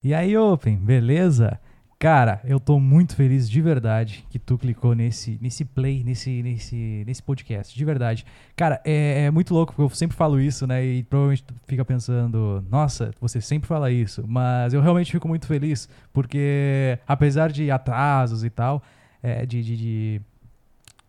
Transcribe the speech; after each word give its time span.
E 0.00 0.14
aí, 0.14 0.36
Open, 0.36 0.76
beleza? 0.76 1.58
Cara, 1.98 2.40
eu 2.44 2.60
tô 2.60 2.78
muito 2.78 3.16
feliz 3.16 3.50
de 3.50 3.60
verdade 3.60 4.24
que 4.30 4.38
tu 4.38 4.56
clicou 4.56 4.94
nesse, 4.94 5.36
nesse 5.42 5.64
play, 5.64 6.04
nesse, 6.04 6.40
nesse, 6.40 7.02
nesse 7.04 7.20
podcast, 7.20 7.76
de 7.76 7.84
verdade. 7.84 8.24
Cara, 8.54 8.80
é, 8.84 9.24
é 9.24 9.30
muito 9.32 9.52
louco, 9.52 9.74
porque 9.74 9.92
eu 9.92 9.96
sempre 9.96 10.16
falo 10.16 10.40
isso, 10.40 10.68
né? 10.68 10.84
E 10.86 11.02
provavelmente 11.02 11.42
tu 11.42 11.52
fica 11.66 11.84
pensando, 11.84 12.64
nossa, 12.70 13.10
você 13.20 13.40
sempre 13.40 13.66
fala 13.66 13.90
isso. 13.90 14.24
Mas 14.28 14.72
eu 14.72 14.80
realmente 14.80 15.10
fico 15.10 15.26
muito 15.26 15.48
feliz, 15.48 15.88
porque 16.12 16.96
apesar 17.04 17.50
de 17.50 17.68
atrasos 17.68 18.44
e 18.44 18.50
tal, 18.50 18.80
é, 19.20 19.44
de, 19.44 19.62
de, 19.64 19.76
de 19.76 20.20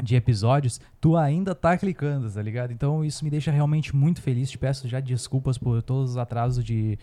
de 0.01 0.15
episódios, 0.15 0.79
tu 1.01 1.17
ainda 1.17 1.53
tá 1.53 1.77
clicando, 1.77 2.31
tá 2.31 2.41
ligado? 2.41 2.71
Então 2.71 3.03
isso 3.03 3.23
me 3.23 3.29
deixa 3.29 3.51
realmente 3.51 3.93
muito 3.93 4.21
feliz. 4.21 4.49
Te 4.49 4.57
peço 4.57 4.87
já 4.87 5.01
desculpas 5.01 5.57
por 5.57 5.83
todos 5.83 6.11
os 6.11 6.17
atrasos 6.17 6.63
de, 6.63 6.97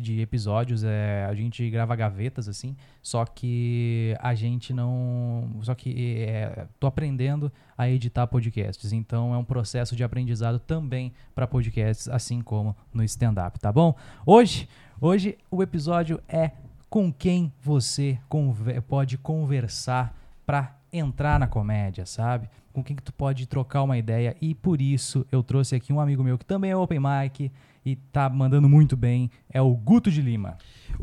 de 0.00 0.20
episódios. 0.20 0.82
É, 0.82 1.26
a 1.28 1.34
gente 1.34 1.68
grava 1.70 1.94
gavetas, 1.94 2.48
assim, 2.48 2.76
só 3.02 3.24
que 3.24 4.16
a 4.20 4.34
gente 4.34 4.72
não. 4.72 5.48
Só 5.62 5.74
que 5.74 6.22
é, 6.22 6.66
tô 6.80 6.86
aprendendo 6.86 7.52
a 7.76 7.88
editar 7.88 8.26
podcasts. 8.26 8.92
Então 8.92 9.34
é 9.34 9.38
um 9.38 9.44
processo 9.44 9.94
de 9.94 10.02
aprendizado 10.02 10.58
também 10.58 11.12
para 11.34 11.46
podcasts, 11.46 12.08
assim 12.08 12.40
como 12.40 12.74
no 12.92 13.04
stand-up, 13.04 13.58
tá 13.60 13.70
bom? 13.70 13.94
Hoje, 14.26 14.68
hoje 15.00 15.38
o 15.50 15.62
episódio 15.62 16.20
é 16.28 16.52
com 16.88 17.12
quem 17.12 17.52
você 17.62 18.18
conver 18.28 18.82
pode 18.82 19.16
conversar 19.16 20.18
para 20.44 20.76
entrar 20.92 21.38
na 21.38 21.46
comédia, 21.46 22.04
sabe? 22.04 22.48
Com 22.72 22.84
quem 22.84 22.94
que 22.94 23.02
tu 23.02 23.12
pode 23.12 23.46
trocar 23.46 23.82
uma 23.82 23.98
ideia 23.98 24.36
e 24.40 24.54
por 24.54 24.80
isso 24.80 25.26
eu 25.30 25.42
trouxe 25.42 25.74
aqui 25.74 25.92
um 25.92 26.00
amigo 26.00 26.22
meu 26.22 26.38
que 26.38 26.44
também 26.44 26.70
é 26.70 26.76
open 26.76 27.00
mic 27.00 27.50
e 27.84 27.96
tá 27.96 28.28
mandando 28.28 28.68
muito 28.68 28.96
bem, 28.96 29.30
é 29.48 29.60
o 29.60 29.74
Guto 29.74 30.10
de 30.10 30.20
Lima. 30.20 30.58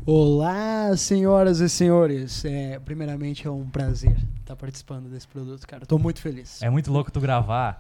Olá, 0.06 0.96
senhoras 0.96 1.60
e 1.60 1.68
senhores. 1.68 2.46
É, 2.46 2.80
primeiramente 2.80 3.48
é 3.48 3.52
um 3.52 3.68
prazer 3.70 4.16
estar 4.40 4.56
participando 4.56 5.10
desse 5.10 5.28
produto, 5.28 5.68
cara. 5.68 5.86
Tô 5.86 5.98
muito 5.98 6.22
feliz. 6.22 6.62
É 6.62 6.70
muito 6.70 6.92
louco 6.92 7.12
tu 7.12 7.20
gravar 7.20 7.78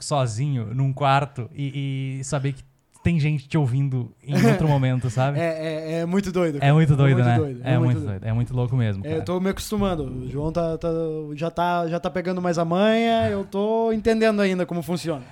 sozinho 0.00 0.72
num 0.74 0.92
quarto 0.92 1.50
e, 1.52 2.18
e 2.20 2.24
saber 2.24 2.52
que 2.52 2.62
tem 3.04 3.20
gente 3.20 3.46
te 3.46 3.58
ouvindo 3.58 4.10
em 4.26 4.34
outro 4.48 4.66
momento, 4.66 5.10
sabe? 5.10 5.38
É, 5.38 5.42
é, 5.42 5.92
é 5.98 6.06
muito 6.06 6.32
doido. 6.32 6.58
É 6.60 6.72
muito 6.72 6.96
doido, 6.96 7.20
é 7.20 7.22
muito 7.22 7.28
né? 7.28 7.38
Doido, 7.38 7.60
é, 7.62 7.74
é, 7.74 7.78
muito, 7.78 7.92
doido. 7.92 8.06
doido. 8.06 8.24
É 8.24 8.32
muito 8.32 8.56
louco 8.56 8.76
mesmo. 8.76 9.06
É, 9.06 9.18
eu 9.18 9.24
tô 9.24 9.38
me 9.38 9.50
acostumando. 9.50 10.04
O 10.04 10.30
João 10.30 10.50
tá, 10.50 10.78
tá, 10.78 10.88
já, 11.34 11.50
tá, 11.50 11.86
já 11.86 12.00
tá 12.00 12.08
pegando 12.08 12.40
mais 12.40 12.58
a 12.58 12.64
manha, 12.64 13.28
eu 13.28 13.44
tô 13.44 13.92
entendendo 13.92 14.40
ainda 14.40 14.64
como 14.64 14.82
funciona. 14.82 15.22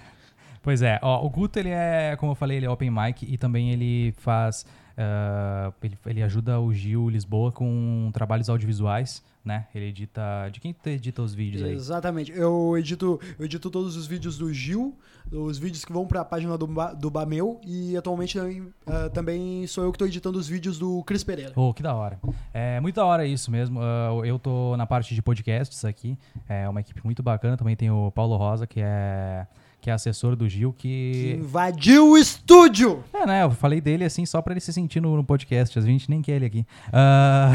Pois 0.62 0.83
é, 0.83 1.00
ó, 1.03 1.25
o 1.25 1.31
Guto, 1.31 1.59
ele 1.59 1.70
é, 1.70 2.15
como 2.17 2.33
eu 2.33 2.37
falei, 2.37 2.59
ele 2.59 2.67
é 2.67 2.70
open 2.70 2.91
mic 2.91 3.27
e 3.27 3.39
também 3.39 3.73
ele 3.73 4.12
faz. 4.19 4.67
Uh, 4.93 5.73
ele, 5.83 5.98
ele 6.05 6.23
ajuda 6.23 6.61
o 6.61 6.70
Gil 6.75 7.09
Lisboa 7.09 7.50
com 7.50 8.11
trabalhos 8.12 8.50
audiovisuais 8.50 9.23
né? 9.45 9.67
Ele 9.75 9.87
edita. 9.87 10.48
De 10.53 10.61
quem 10.61 10.73
tu 10.73 10.89
edita 10.89 11.23
os 11.23 11.34
vídeos 11.34 11.62
aí? 11.62 11.75
Exatamente. 11.75 12.33
Eu 12.33 12.77
edito, 12.78 13.20
eu 13.39 13.45
edito 13.45 13.70
todos 13.70 13.97
os 13.97 14.06
vídeos 14.06 14.39
do 14.39 14.53
Gil, 14.53 14.97
os 15.31 15.59
vídeos 15.59 15.84
que 15.84 15.92
vão 15.92 16.06
para 16.06 16.20
a 16.20 16.25
página 16.25 16.56
do, 16.59 16.69
do 16.98 17.11
Bameu 17.11 17.61
e 17.65 17.97
atualmente 17.97 18.39
uh, 18.39 19.11
também 19.12 19.67
sou 19.67 19.84
eu 19.84 19.91
que 19.91 19.97
estou 19.97 20.09
editando 20.09 20.39
os 20.39 20.48
vídeos 20.48 20.78
do 20.78 21.03
Cris 21.05 21.25
Pereira. 21.25 21.53
Oh, 21.56 21.73
que 21.73 21.83
da 21.83 21.95
hora. 21.95 22.19
É 22.53 22.81
muito 22.81 22.97
da 22.97 23.05
hora 23.05 23.27
isso 23.27 23.50
mesmo. 23.50 23.81
Uh, 23.81 24.25
eu 24.25 24.39
tô 24.39 24.77
na 24.77 24.87
parte 24.87 25.15
de 25.15 25.23
podcasts 25.23 25.84
aqui. 25.84 26.19
É 26.48 26.69
uma 26.69 26.81
equipe 26.81 27.00
muito 27.05 27.23
bacana. 27.23 27.56
Também 27.56 27.77
tem 27.77 27.91
o 27.91 28.11
Paulo 28.11 28.37
Rosa, 28.37 28.67
que 28.67 28.81
é 28.81 29.47
que 29.83 29.91
é 29.91 29.92
assessor 29.92 30.36
do 30.36 30.48
Gil, 30.48 30.72
que... 30.72 31.12
que 31.12 31.36
invadiu 31.41 32.12
o 32.12 32.16
estúdio! 32.16 33.02
É, 33.12 33.27
né? 33.27 33.42
Eu 33.42 33.50
falei 33.50 33.80
dele 33.80 34.05
assim 34.05 34.25
só 34.25 34.41
pra 34.41 34.52
ele 34.52 34.61
se 34.61 34.72
sentir 34.72 35.00
no, 35.00 35.16
no 35.16 35.25
podcast. 35.25 35.77
A 35.77 35.83
gente 35.83 36.08
nem 36.08 36.22
quer 36.22 36.36
ele 36.36 36.47
aqui. 36.47 36.64
Uh... 36.86 37.50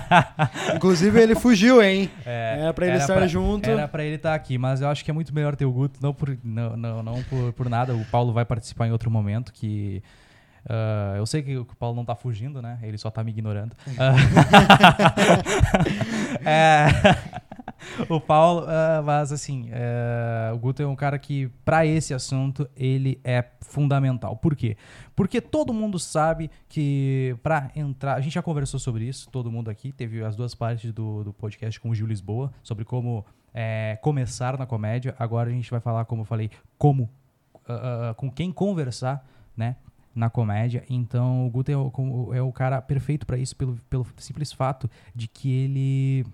Inclusive, 0.74 1.20
ele 1.20 1.34
fugiu, 1.34 1.82
hein? 1.82 2.10
É, 2.24 2.60
era 2.62 2.72
pra 2.72 2.86
ele 2.86 2.94
era 2.94 3.02
estar 3.02 3.14
pra, 3.14 3.26
junto. 3.26 3.68
Era 3.68 3.86
pra 3.86 4.02
ele 4.02 4.16
estar 4.16 4.34
aqui, 4.34 4.56
mas 4.56 4.80
eu 4.80 4.88
acho 4.88 5.04
que 5.04 5.10
é 5.10 5.14
muito 5.14 5.34
melhor 5.34 5.54
ter 5.54 5.66
o 5.66 5.70
Guto, 5.70 6.00
não 6.02 6.14
por, 6.14 6.34
não, 6.42 6.78
não, 6.78 7.02
não 7.02 7.22
por, 7.24 7.52
por 7.52 7.68
nada. 7.68 7.94
O 7.94 8.06
Paulo 8.06 8.32
vai 8.32 8.46
participar 8.46 8.86
em 8.86 8.92
outro 8.92 9.10
momento 9.10 9.52
que. 9.52 10.02
Uh, 10.64 11.16
eu 11.18 11.26
sei 11.26 11.42
que 11.42 11.58
o 11.58 11.64
Paulo 11.78 11.94
não 11.94 12.06
tá 12.06 12.16
fugindo, 12.16 12.62
né? 12.62 12.78
Ele 12.82 12.96
só 12.96 13.10
tá 13.10 13.22
me 13.22 13.32
ignorando. 13.32 13.76
Uh, 13.86 14.16
é, 16.42 16.86
o 18.08 18.20
Paulo, 18.20 18.62
uh, 18.62 19.02
mas 19.04 19.32
assim, 19.32 19.68
uh, 19.70 20.54
o 20.54 20.58
Guto 20.58 20.82
é 20.82 20.86
um 20.86 20.96
cara 20.96 21.18
que, 21.18 21.48
para 21.64 21.84
esse 21.86 22.14
assunto, 22.14 22.68
ele 22.76 23.20
é 23.24 23.44
fundamental. 23.60 24.36
Por 24.36 24.56
quê? 24.56 24.76
Porque 25.14 25.40
todo 25.40 25.72
mundo 25.72 25.98
sabe 25.98 26.50
que 26.68 27.36
para 27.42 27.70
entrar. 27.74 28.14
A 28.14 28.20
gente 28.20 28.34
já 28.34 28.42
conversou 28.42 28.78
sobre 28.78 29.04
isso, 29.04 29.28
todo 29.30 29.50
mundo 29.50 29.70
aqui. 29.70 29.92
Teve 29.92 30.22
as 30.22 30.36
duas 30.36 30.54
partes 30.54 30.92
do, 30.92 31.24
do 31.24 31.32
podcast 31.32 31.78
com 31.80 31.90
o 31.90 31.94
Gil 31.94 32.06
Lisboa, 32.06 32.52
sobre 32.62 32.84
como 32.84 33.24
é, 33.54 33.98
começar 34.02 34.58
na 34.58 34.66
comédia. 34.66 35.14
Agora 35.18 35.50
a 35.50 35.52
gente 35.52 35.70
vai 35.70 35.80
falar, 35.80 36.04
como 36.04 36.22
eu 36.22 36.26
falei, 36.26 36.50
como. 36.78 37.10
Uh, 37.68 38.14
com 38.14 38.30
quem 38.30 38.52
conversar, 38.52 39.26
né? 39.56 39.74
na 40.16 40.30
comédia. 40.30 40.82
Então 40.88 41.46
o 41.46 41.50
Guto 41.50 41.70
é 41.70 41.76
o, 41.76 42.34
é 42.34 42.40
o 42.40 42.50
cara 42.50 42.80
perfeito 42.80 43.26
para 43.26 43.36
isso 43.36 43.54
pelo, 43.54 43.76
pelo 43.90 44.06
simples 44.16 44.50
fato 44.50 44.90
de 45.14 45.28
que 45.28 45.52
ele 45.52 46.26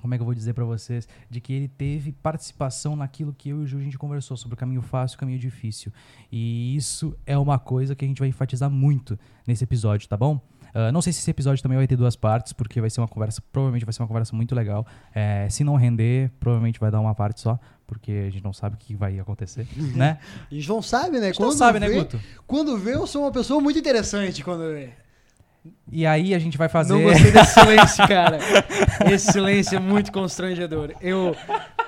como 0.00 0.14
é 0.14 0.18
que 0.18 0.22
eu 0.22 0.24
vou 0.24 0.34
dizer 0.34 0.52
para 0.52 0.64
vocês, 0.64 1.08
de 1.30 1.40
que 1.40 1.52
ele 1.52 1.68
teve 1.68 2.12
participação 2.12 2.96
naquilo 2.96 3.32
que 3.32 3.50
eu 3.50 3.60
e 3.60 3.64
o 3.64 3.66
Ju 3.66 3.78
a 3.78 3.82
gente 3.82 3.98
conversou 3.98 4.36
sobre 4.36 4.54
o 4.54 4.56
caminho 4.56 4.82
fácil 4.82 5.14
e 5.14 5.16
o 5.16 5.18
caminho 5.20 5.38
difícil. 5.38 5.92
E 6.30 6.74
isso 6.76 7.16
é 7.24 7.38
uma 7.38 7.58
coisa 7.58 7.94
que 7.94 8.04
a 8.04 8.08
gente 8.08 8.18
vai 8.18 8.28
enfatizar 8.28 8.68
muito 8.68 9.18
nesse 9.46 9.64
episódio, 9.64 10.08
tá 10.08 10.16
bom? 10.16 10.40
Uh, 10.74 10.90
não 10.90 11.02
sei 11.02 11.12
se 11.12 11.20
esse 11.20 11.30
episódio 11.30 11.62
também 11.62 11.76
vai 11.76 11.86
ter 11.86 11.96
duas 11.96 12.16
partes, 12.16 12.52
porque 12.52 12.80
vai 12.80 12.88
ser 12.88 13.00
uma 13.00 13.08
conversa, 13.08 13.42
provavelmente 13.52 13.84
vai 13.84 13.92
ser 13.92 14.02
uma 14.02 14.08
conversa 14.08 14.34
muito 14.34 14.54
legal. 14.54 14.86
É, 15.14 15.46
se 15.50 15.62
não 15.62 15.76
render, 15.76 16.30
provavelmente 16.40 16.80
vai 16.80 16.90
dar 16.90 16.98
uma 16.98 17.14
parte 17.14 17.40
só, 17.40 17.60
porque 17.86 18.10
a 18.26 18.30
gente 18.30 18.42
não 18.42 18.54
sabe 18.54 18.76
o 18.76 18.78
que 18.78 18.94
vai 18.94 19.18
acontecer, 19.18 19.66
né? 19.94 20.18
a 20.50 20.54
gente 20.54 20.68
não 20.68 20.80
sabe, 20.80 21.18
né? 21.18 21.24
A 21.24 21.26
gente 21.26 21.36
quando 21.36 21.50
não 21.50 21.56
sabe, 21.56 21.78
né, 21.78 21.88
vê, 21.88 21.94
né, 21.94 22.00
Guto? 22.00 22.20
Quando 22.46 22.78
vê, 22.78 22.94
eu 22.94 23.06
sou 23.06 23.22
uma 23.22 23.30
pessoa 23.30 23.60
muito 23.60 23.78
interessante 23.78 24.42
quando 24.42 24.60
vê. 24.72 25.01
E 25.90 26.06
aí 26.06 26.34
a 26.34 26.38
gente 26.38 26.58
vai 26.58 26.68
fazer. 26.68 26.92
Não 26.92 27.02
gostei 27.02 27.30
desse 27.30 27.54
silêncio, 27.60 28.08
cara. 28.08 28.38
Esse 29.10 29.32
silêncio 29.32 29.76
é 29.76 29.80
muito 29.80 30.10
constrangedor. 30.10 30.92
Eu, 31.00 31.36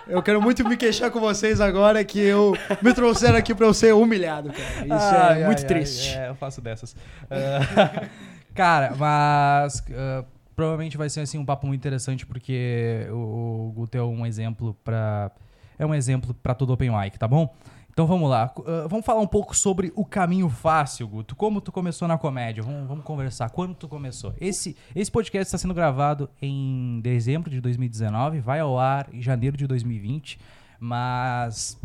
eu 0.06 0.22
quero 0.22 0.40
muito 0.40 0.66
me 0.68 0.76
queixar 0.76 1.10
com 1.10 1.20
vocês 1.20 1.60
agora 1.60 2.04
que 2.04 2.18
eu 2.18 2.56
me 2.82 2.92
trouxeram 2.92 3.36
aqui 3.36 3.54
pra 3.54 3.66
eu 3.66 3.74
ser 3.74 3.94
humilhado, 3.94 4.52
cara. 4.52 4.86
Isso 4.86 5.16
ai, 5.16 5.42
é 5.42 5.46
muito 5.46 5.62
ai, 5.62 5.66
triste. 5.66 6.16
Ai, 6.16 6.26
é, 6.26 6.28
eu 6.30 6.34
faço 6.34 6.60
dessas. 6.60 6.92
Uh, 6.92 8.08
cara, 8.54 8.94
mas. 8.96 9.80
Uh, 9.80 10.24
provavelmente 10.54 10.96
vai 10.96 11.08
ser 11.08 11.20
assim 11.20 11.38
um 11.38 11.44
papo 11.44 11.66
muito 11.66 11.80
interessante 11.80 12.24
porque 12.24 13.06
o, 13.10 13.70
o 13.70 13.72
Guto 13.74 13.98
é 13.98 14.02
um 14.02 14.24
exemplo 14.24 14.76
para 14.84 15.32
é 15.78 15.84
um 15.84 15.94
exemplo 15.94 16.32
para 16.34 16.54
todo 16.54 16.72
open 16.72 16.90
mic, 16.90 17.18
tá 17.18 17.26
bom? 17.26 17.52
Então 17.94 18.09
vamos 18.09 18.28
lá. 18.28 18.53
Uh, 18.59 18.88
vamos 18.88 19.06
falar 19.06 19.21
um 19.21 19.27
pouco 19.27 19.56
sobre 19.56 19.93
o 19.94 20.05
caminho 20.05 20.49
fácil, 20.49 21.06
Guto. 21.06 21.37
Como 21.37 21.60
tu 21.60 21.71
começou 21.71 22.09
na 22.09 22.19
comédia? 22.19 22.60
Vamos, 22.60 22.88
vamos 22.88 23.05
conversar. 23.05 23.50
Quando 23.50 23.72
tu 23.77 23.87
começou? 23.87 24.34
Esse, 24.41 24.77
esse 24.97 25.09
podcast 25.09 25.47
está 25.47 25.56
sendo 25.56 25.72
gravado 25.72 26.28
em 26.43 27.00
dezembro 27.00 27.49
de 27.49 27.60
2019, 27.60 28.41
vai 28.41 28.59
ao 28.59 28.77
ar 28.77 29.09
em 29.12 29.22
janeiro 29.22 29.56
de 29.56 29.69
2020, 29.69 30.41
mas 30.81 31.81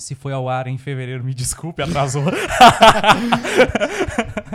se 0.00 0.14
foi 0.14 0.32
ao 0.32 0.48
ar 0.48 0.66
em 0.66 0.78
fevereiro, 0.78 1.22
me 1.22 1.34
desculpe, 1.34 1.82
atrasou. 1.82 2.24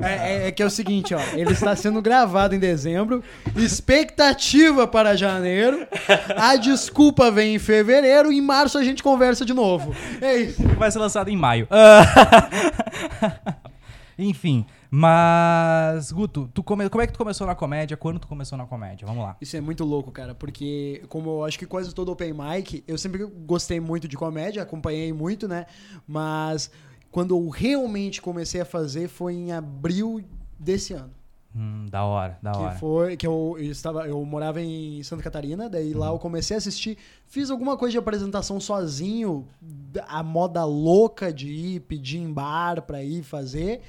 é, 0.02 0.08
é, 0.08 0.48
é, 0.48 0.52
que 0.52 0.64
é 0.64 0.66
o 0.66 0.70
seguinte, 0.70 1.14
ó. 1.14 1.20
Ele 1.34 1.52
está 1.52 1.76
sendo 1.76 2.02
gravado 2.02 2.56
em 2.56 2.60
dezembro. 2.60 3.24
Expectativa 3.56 4.88
para 4.88 5.16
janeiro. 5.16 5.88
A 6.36 6.56
desculpa 6.56 7.30
vem 7.30 7.56
em 7.56 7.60
fevereiro. 7.60 8.32
Em 8.32 8.42
março 8.42 8.78
a 8.78 8.84
gente 8.84 9.04
conversa 9.04 9.46
de 9.46 9.54
novo. 9.54 9.96
É 10.20 10.36
isso. 10.36 10.64
Vai 10.80 10.90
ser 10.90 11.00
lançado 11.00 11.30
em 11.30 11.38
maio. 11.38 11.68
Enfim, 14.18 14.66
mas, 14.98 16.10
Guto, 16.10 16.50
tu 16.54 16.64
come... 16.64 16.90
como 16.90 17.02
é 17.02 17.08
que 17.08 17.12
tu 17.12 17.18
começou 17.18 17.46
na 17.46 17.54
comédia? 17.54 17.98
Quando 17.98 18.18
tu 18.18 18.28
começou 18.30 18.58
na 18.58 18.66
comédia? 18.66 19.06
Vamos 19.06 19.26
lá. 19.26 19.36
Isso 19.42 19.58
é 19.58 19.60
muito 19.60 19.84
louco, 19.84 20.10
cara, 20.10 20.34
porque 20.34 21.04
como 21.10 21.32
eu 21.32 21.44
acho 21.44 21.60
que 21.60 21.66
quase 21.66 21.94
todo 21.94 22.14
open 22.14 22.34
mic, 22.34 22.82
eu 22.88 22.98
sempre 22.98 23.26
gostei 23.26 23.82
muito 23.82 24.08
de 24.08 24.16
comédia, 24.16 24.64
acompanhei 24.64 25.12
muito, 25.12 25.50
né? 25.50 25.66
Mas 26.08 26.72
quando 27.12 27.36
eu 27.36 27.50
realmente 27.50 28.22
comecei 28.22 28.62
a 28.62 28.66
fazer 28.66 29.10
foi 29.10 29.34
em 29.34 29.52
abril 29.52 30.24
desse 30.58 30.94
ano. 30.94 31.12
Hum, 31.54 31.88
da 31.90 32.06
hora, 32.06 32.40
da 32.42 32.52
que 32.52 32.58
hora. 32.58 32.76
Foi 32.76 33.18
que 33.18 33.28
eu, 33.28 33.58
eu, 33.60 33.72
estava, 33.72 34.08
eu 34.08 34.24
morava 34.24 34.62
em 34.62 35.04
Santa 35.04 35.24
Catarina, 35.24 35.70
daí 35.70 35.94
lá 35.94 36.08
eu 36.08 36.20
comecei 36.20 36.56
a 36.56 36.58
assistir, 36.58 36.98
fiz 37.28 37.52
alguma 37.52 37.76
coisa 37.76 37.92
de 37.92 37.98
apresentação 37.98 38.62
sozinho, 38.62 39.46
a 40.08 40.24
moda 40.24 40.64
louca 40.64 41.34
de 41.34 41.50
ir 41.50 41.80
pedir 41.82 42.20
em 42.20 42.32
bar 42.32 42.82
pra 42.84 43.04
ir 43.04 43.24
fazer. 43.24 43.82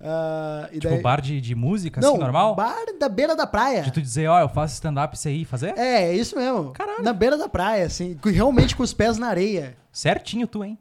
Uh, 0.00 0.72
tipo, 0.72 0.88
daí... 0.88 1.00
bar 1.00 1.20
de, 1.20 1.40
de 1.40 1.54
música, 1.54 2.00
assim, 2.00 2.06
Não, 2.06 2.14
assim, 2.16 2.22
normal? 2.22 2.54
bar 2.54 2.76
da 2.98 3.08
beira 3.08 3.34
da 3.34 3.46
praia. 3.46 3.82
De 3.82 3.90
tu 3.90 4.02
dizer, 4.02 4.28
ó, 4.28 4.36
oh, 4.36 4.40
eu 4.40 4.48
faço 4.48 4.74
stand-up, 4.74 5.16
você 5.18 5.30
ir 5.30 5.44
fazer? 5.44 5.76
É, 5.78 6.04
é 6.04 6.14
isso 6.14 6.36
mesmo. 6.36 6.72
Caralho. 6.72 7.02
Na 7.02 7.12
beira 7.12 7.36
da 7.38 7.48
praia, 7.48 7.86
assim, 7.86 8.18
realmente 8.24 8.76
com 8.76 8.82
os 8.82 8.92
pés 8.92 9.16
na 9.18 9.28
areia. 9.28 9.76
Certinho 9.90 10.46
tu, 10.46 10.62
hein? 10.62 10.78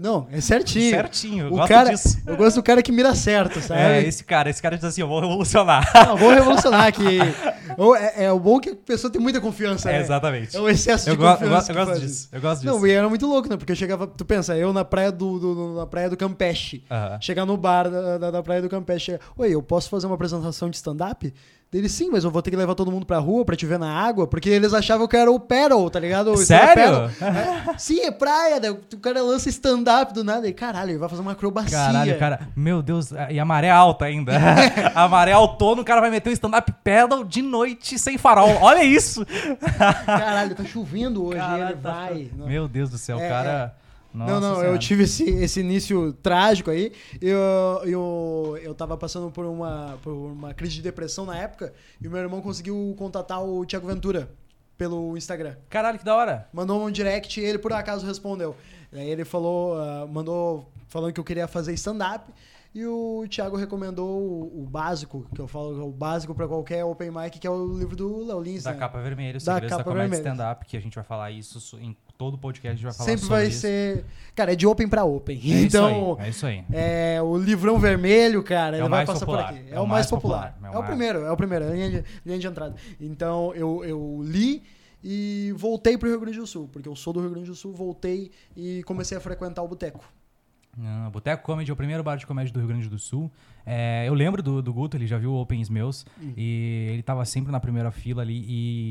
Não, 0.00 0.26
é 0.32 0.40
certinho. 0.40 0.90
Certinho, 0.90 1.44
eu 1.46 1.52
O 1.52 1.56
gosto 1.56 1.68
cara, 1.68 1.90
disso. 1.90 2.18
eu 2.26 2.36
gosto 2.36 2.56
do 2.56 2.62
cara 2.62 2.82
que 2.82 2.90
mira 2.90 3.14
certo, 3.14 3.60
sabe? 3.60 3.80
É, 3.80 4.02
esse 4.02 4.24
cara, 4.24 4.50
esse 4.50 4.60
cara 4.60 4.76
diz 4.76 4.84
assim, 4.84 5.00
eu 5.02 5.08
vou 5.08 5.20
revolucionar. 5.20 5.88
Não, 5.94 6.16
vou 6.16 6.30
revolucionar 6.30 6.86
aqui. 6.86 7.18
Ou 7.76 7.94
É, 7.96 8.24
é 8.24 8.32
o 8.32 8.38
bom 8.38 8.58
que 8.60 8.70
a 8.70 8.76
pessoa 8.76 9.10
tem 9.12 9.20
muita 9.20 9.40
confiança, 9.40 9.90
É, 9.90 9.94
né? 9.94 10.00
exatamente. 10.00 10.56
É 10.56 10.60
o 10.60 10.68
excesso 10.68 11.08
Eu, 11.08 11.14
de 11.16 11.18
go- 11.22 11.26
eu 11.26 11.32
confiança 11.32 11.54
gosto, 11.54 11.70
eu 11.70 11.74
gosto 11.86 12.00
disso. 12.00 12.14
isso. 12.14 12.28
Eu 12.32 12.40
gosto 12.40 12.60
disso. 12.62 12.74
Não, 12.78 12.86
e 12.86 12.90
era 12.90 13.08
muito 13.08 13.26
louco, 13.26 13.48
né? 13.48 13.56
Porque 13.56 13.72
eu 13.72 13.76
chegava, 13.76 14.06
tu 14.06 14.24
pensa, 14.24 14.56
eu 14.56 14.72
na 14.72 14.84
praia 14.84 15.12
do, 15.12 15.38
do- 15.38 15.74
na 15.76 15.86
praia 15.86 16.08
do 16.08 16.16
Campeche. 16.16 16.84
Aham. 16.90 17.18
Chegar 17.20 17.44
no 17.44 17.56
bar 17.56 17.90
da, 17.90 18.18
da, 18.18 18.30
da 18.30 18.42
praia 18.42 18.62
do 18.62 18.68
Campeche, 18.68 19.06
chega, 19.06 19.20
oi, 19.36 19.54
eu 19.54 19.62
posso 19.62 19.88
fazer 19.90 20.06
uma 20.06 20.14
apresentação 20.14 20.70
de 20.70 20.76
stand-up? 20.76 21.32
Dele, 21.70 21.86
sim, 21.86 22.08
mas 22.10 22.24
eu 22.24 22.30
vou 22.30 22.40
ter 22.40 22.50
que 22.50 22.56
levar 22.56 22.74
todo 22.74 22.90
mundo 22.90 23.04
pra 23.04 23.18
rua 23.18 23.44
pra 23.44 23.54
te 23.54 23.66
ver 23.66 23.78
na 23.78 23.92
água, 23.92 24.26
porque 24.26 24.48
eles 24.48 24.72
achavam 24.72 25.06
que 25.06 25.14
eu 25.14 25.20
era 25.20 25.30
o 25.30 25.38
Peril, 25.38 25.90
tá 25.90 26.00
ligado? 26.00 26.32
O 26.32 26.36
Sério? 26.38 27.10
É, 27.20 27.76
sim, 27.76 28.00
é 28.00 28.10
praia, 28.10 28.58
né? 28.58 28.70
o 28.70 28.96
cara 28.98 29.20
lança 29.22 29.50
stand-up 29.50 30.14
do 30.14 30.24
nada, 30.24 30.48
e 30.48 30.52
caralho, 30.54 30.92
ele 30.92 30.98
vai 30.98 31.10
fazer 31.10 31.20
uma 31.20 31.32
acrobacia. 31.32 31.76
Caralho, 31.76 32.18
cara, 32.18 32.40
meu 32.56 32.80
Deus, 32.80 33.10
e 33.28 33.38
a 33.38 33.44
maré 33.44 33.68
alta 33.68 34.06
ainda. 34.06 34.32
a 34.94 35.06
maré 35.08 35.32
altona, 35.32 35.82
o 35.82 35.84
cara 35.84 36.00
vai 36.00 36.10
meter 36.10 36.30
um 36.30 36.32
stand-up 36.32 36.72
pedal 36.82 37.22
de 37.22 37.42
noite 37.58 37.98
sem 37.98 38.16
farol. 38.18 38.50
Olha 38.60 38.82
isso! 38.84 39.24
Caralho, 40.06 40.54
tá 40.54 40.64
chovendo 40.64 41.24
hoje, 41.24 41.38
Caralho, 41.38 41.64
ele 41.74 41.80
tá 41.82 41.92
vai. 41.92 42.30
cho- 42.36 42.46
Meu 42.46 42.68
Deus 42.68 42.90
do 42.90 42.98
céu, 42.98 43.18
É, 43.18 43.28
cara. 43.28 43.74
Nossa 44.14 44.40
não, 44.40 44.54
não, 44.54 44.62
eu 44.64 44.78
tive 44.78 45.04
esse, 45.04 45.22
esse 45.28 45.60
início 45.60 46.12
trágico 46.14 46.70
aí. 46.70 46.92
Eu, 47.20 47.38
eu, 47.84 48.58
eu 48.62 48.74
tava 48.74 48.96
passando 48.96 49.30
por 49.30 49.44
uma, 49.44 49.98
por 50.02 50.12
uma 50.12 50.54
crise 50.54 50.76
de 50.76 50.82
depressão 50.82 51.26
na 51.26 51.36
época 51.36 51.74
e 52.00 52.08
o 52.08 52.10
meu 52.10 52.18
irmão 52.20 52.40
conseguiu 52.40 52.94
contatar 52.98 53.42
o 53.44 53.66
Thiago 53.66 53.86
Ventura 53.86 54.30
pelo 54.78 55.16
Instagram. 55.16 55.56
Caralho, 55.68 55.98
que 55.98 56.04
da 56.04 56.16
hora. 56.16 56.48
Mandou 56.52 56.84
um 56.86 56.90
direct 56.90 57.38
e 57.38 57.44
ele 57.44 57.58
por 57.58 57.72
acaso 57.72 58.06
respondeu. 58.06 58.56
Aí 58.92 59.08
ele 59.10 59.24
falou, 59.26 59.78
ah, 59.78 60.06
mandou 60.10 60.68
falando 60.88 61.12
que 61.12 61.20
eu 61.20 61.24
queria 61.24 61.46
fazer 61.46 61.74
stand-up. 61.74 62.32
E 62.74 62.84
o 62.84 63.24
Thiago 63.28 63.56
recomendou 63.56 64.20
o, 64.20 64.62
o 64.62 64.66
básico, 64.66 65.26
que 65.34 65.40
eu 65.40 65.48
falo, 65.48 65.88
o 65.88 65.90
básico 65.90 66.34
pra 66.34 66.46
qualquer 66.46 66.84
open 66.84 67.10
mic, 67.10 67.38
que 67.38 67.46
é 67.46 67.50
o 67.50 67.76
livro 67.78 67.96
do 67.96 68.24
Léo 68.26 68.40
Lins. 68.40 68.62
Da 68.64 68.72
né? 68.72 68.78
capa 68.78 69.00
vermelha, 69.00 69.38
o 69.38 69.42
Da 69.44 69.54
segredo 69.54 69.70
da, 69.70 69.76
capa 69.78 69.84
comédia 69.90 70.08
vermelha. 70.10 70.20
stand-up, 70.32 70.66
que 70.66 70.76
a 70.76 70.80
gente 70.80 70.94
vai 70.94 71.02
falar 71.02 71.30
isso 71.30 71.78
em 71.80 71.96
todo 72.18 72.36
podcast, 72.36 72.68
a 72.68 72.74
gente 72.74 72.84
vai 72.84 72.92
falar 72.92 73.08
Sempre 73.08 73.26
vai 73.26 73.46
isso. 73.46 73.60
ser. 73.62 74.04
Cara, 74.34 74.52
é 74.52 74.56
de 74.56 74.66
open 74.66 74.86
pra 74.86 75.04
open. 75.04 75.40
É 75.44 75.60
então, 75.62 76.16
aí, 76.20 76.26
é 76.26 76.28
isso 76.28 76.46
aí. 76.46 76.64
É, 76.70 77.22
o 77.22 77.36
livrão 77.38 77.78
vermelho, 77.78 78.42
cara, 78.44 78.76
É 78.76 78.80
ele 78.80 78.86
o 78.86 78.90
vai 78.90 79.06
passar 79.06 79.20
popular, 79.20 79.48
por 79.52 79.58
aqui. 79.58 79.70
É, 79.72 79.80
o 79.80 79.86
mais 79.86 80.06
popular. 80.06 80.58
é 80.62 80.64
o 80.64 80.66
É 80.66 80.70
o 80.70 80.74
mais- 80.74 80.86
primeiro, 80.86 81.18
é 81.24 81.32
o 81.32 81.36
primeiro, 81.36 81.64
é 81.64 81.68
a 81.68 81.72
linha 81.74 81.90
de, 81.90 82.04
linha 82.26 82.38
de 82.38 82.46
entrada. 82.46 82.76
Então 83.00 83.54
eu, 83.54 83.82
eu 83.84 84.20
li 84.22 84.62
e 85.02 85.52
voltei 85.56 85.96
pro 85.96 86.08
Rio 86.08 86.20
Grande 86.20 86.38
do 86.38 86.46
Sul, 86.46 86.68
porque 86.72 86.88
eu 86.88 86.94
sou 86.94 87.12
do 87.12 87.20
Rio 87.20 87.30
Grande 87.30 87.46
do 87.48 87.54
Sul, 87.54 87.72
voltei 87.72 88.30
e 88.56 88.82
comecei 88.82 89.16
a 89.16 89.20
frequentar 89.20 89.62
o 89.62 89.68
boteco. 89.68 90.04
Ah, 90.84 91.10
Boteco 91.10 91.42
Comedy 91.42 91.70
é 91.70 91.74
o 91.74 91.76
primeiro 91.76 92.02
bar 92.02 92.16
de 92.16 92.26
comédia 92.26 92.52
do 92.52 92.58
Rio 92.60 92.68
Grande 92.68 92.88
do 92.88 92.98
Sul. 92.98 93.30
É, 93.66 94.04
eu 94.06 94.14
lembro 94.14 94.42
do, 94.42 94.62
do 94.62 94.72
Guto, 94.72 94.96
ele 94.96 95.06
já 95.06 95.18
viu 95.18 95.34
opens 95.34 95.68
meus 95.68 96.06
e 96.36 96.88
ele 96.92 97.02
tava 97.02 97.24
sempre 97.24 97.50
na 97.52 97.60
primeira 97.60 97.90
fila 97.90 98.22
ali 98.22 98.44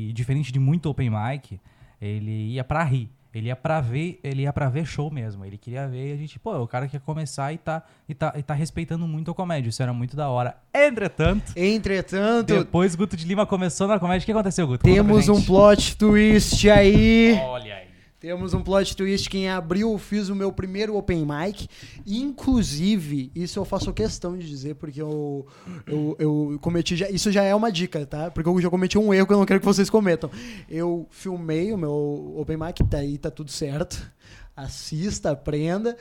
e 0.08 0.12
diferente 0.12 0.52
de 0.52 0.58
muito 0.58 0.88
open 0.88 1.10
mic, 1.10 1.58
ele 2.00 2.52
ia 2.52 2.64
pra 2.64 2.84
rir. 2.84 3.10
Ele 3.34 3.48
ia 3.48 3.56
pra 3.56 3.78
ver, 3.80 4.18
ele 4.24 4.42
ia 4.42 4.52
pra 4.52 4.70
ver 4.70 4.86
show 4.86 5.10
mesmo. 5.10 5.44
Ele 5.44 5.58
queria 5.58 5.86
ver 5.86 6.10
e 6.10 6.12
a 6.12 6.16
gente, 6.16 6.38
pô, 6.38 6.56
o 6.62 6.66
cara 6.66 6.88
quer 6.88 6.98
começar 7.00 7.52
e 7.52 7.58
tá, 7.58 7.82
e 8.08 8.14
tá, 8.14 8.32
e 8.36 8.42
tá 8.42 8.54
respeitando 8.54 9.06
muito 9.06 9.30
a 9.30 9.34
comédia. 9.34 9.68
Isso 9.68 9.82
era 9.82 9.92
muito 9.92 10.16
da 10.16 10.28
hora. 10.30 10.56
Entretanto, 10.72 11.52
Entretanto, 11.54 12.58
depois 12.58 12.94
Guto 12.94 13.16
de 13.16 13.26
Lima 13.26 13.44
começou 13.44 13.86
na 13.86 13.98
comédia. 13.98 14.24
O 14.24 14.26
que 14.26 14.32
aconteceu, 14.32 14.66
Guto? 14.66 14.82
Temos 14.82 15.28
um 15.28 15.42
plot 15.42 15.96
twist 15.96 16.68
aí. 16.70 17.38
Olha 17.42 17.74
aí. 17.74 17.87
Temos 18.20 18.52
um 18.52 18.62
plot 18.62 18.96
twist 18.96 19.30
que 19.30 19.38
em 19.38 19.48
abril 19.48 19.92
eu 19.92 19.98
fiz 19.98 20.28
o 20.28 20.34
meu 20.34 20.50
primeiro 20.52 20.96
open 20.96 21.24
mic. 21.24 21.68
Inclusive, 22.04 23.30
isso 23.32 23.60
eu 23.60 23.64
faço 23.64 23.92
questão 23.92 24.36
de 24.36 24.48
dizer, 24.48 24.74
porque 24.74 25.00
eu, 25.00 25.46
eu, 25.86 26.16
eu 26.18 26.58
cometi. 26.60 26.96
Já, 26.96 27.08
isso 27.08 27.30
já 27.30 27.44
é 27.44 27.54
uma 27.54 27.70
dica, 27.70 28.04
tá? 28.04 28.28
Porque 28.28 28.48
eu 28.48 28.60
já 28.60 28.68
cometi 28.68 28.98
um 28.98 29.14
erro 29.14 29.26
que 29.26 29.32
eu 29.32 29.38
não 29.38 29.46
quero 29.46 29.60
que 29.60 29.66
vocês 29.66 29.88
cometam. 29.88 30.30
Eu 30.68 31.06
filmei 31.10 31.72
o 31.72 31.78
meu 31.78 32.34
open 32.36 32.56
mic, 32.56 32.82
tá 32.90 32.98
aí, 32.98 33.18
tá 33.18 33.30
tudo 33.30 33.52
certo. 33.52 34.10
Assista, 34.56 35.30
aprenda. 35.30 35.96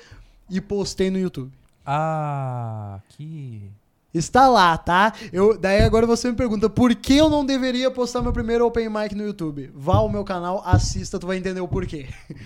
E 0.50 0.60
postei 0.60 1.12
no 1.12 1.20
YouTube. 1.20 1.52
Ah, 1.86 3.00
que. 3.10 3.70
Está 4.18 4.48
lá, 4.48 4.78
tá? 4.78 5.14
Eu, 5.32 5.58
daí 5.58 5.82
agora 5.82 6.06
você 6.06 6.30
me 6.30 6.36
pergunta 6.36 6.70
por 6.70 6.94
que 6.96 7.16
eu 7.16 7.30
não 7.30 7.46
deveria 7.46 7.92
postar 7.92 8.22
meu 8.22 8.34
primeiro 8.34 8.66
open 8.66 8.90
mic 8.90 9.14
no 9.16 9.24
YouTube? 9.24 9.72
Vá 9.74 9.98
ao 9.98 10.10
meu 10.10 10.24
canal, 10.24 10.62
assista, 10.66 11.20
tu 11.20 11.28
vai 11.28 11.38
entender 11.38 11.62
o 11.62 11.68
porquê. 11.68 12.08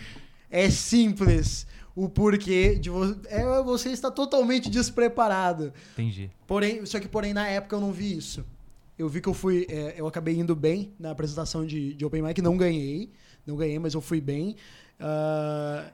É 0.53 0.69
simples. 0.69 1.65
O 1.95 2.09
porquê 2.09 2.75
de 2.75 2.89
vo 2.89 3.15
é, 3.29 3.63
você 3.63 3.89
está 3.89 4.11
totalmente 4.11 4.69
despreparado. 4.69 5.71
Entendi. 5.93 6.29
Porém, 6.45 6.85
só 6.85 6.99
que 6.99 7.07
porém 7.07 7.33
na 7.33 7.47
época 7.47 7.73
eu 7.73 7.79
não 7.79 7.93
vi 7.93 8.17
isso. 8.17 8.43
Eu 8.99 9.07
vi 9.07 9.21
que 9.21 9.29
eu 9.29 9.33
fui, 9.33 9.65
é, 9.69 9.95
eu 9.95 10.05
acabei 10.07 10.37
indo 10.37 10.53
bem 10.53 10.93
na 10.99 11.11
apresentação 11.11 11.65
de, 11.65 11.93
de 11.93 12.05
open 12.05 12.21
mic, 12.21 12.41
não 12.41 12.57
ganhei, 12.57 13.13
não 13.47 13.55
ganhei, 13.55 13.79
mas 13.79 13.93
eu 13.93 14.01
fui 14.01 14.19
bem. 14.19 14.57
Ah, 14.99 15.85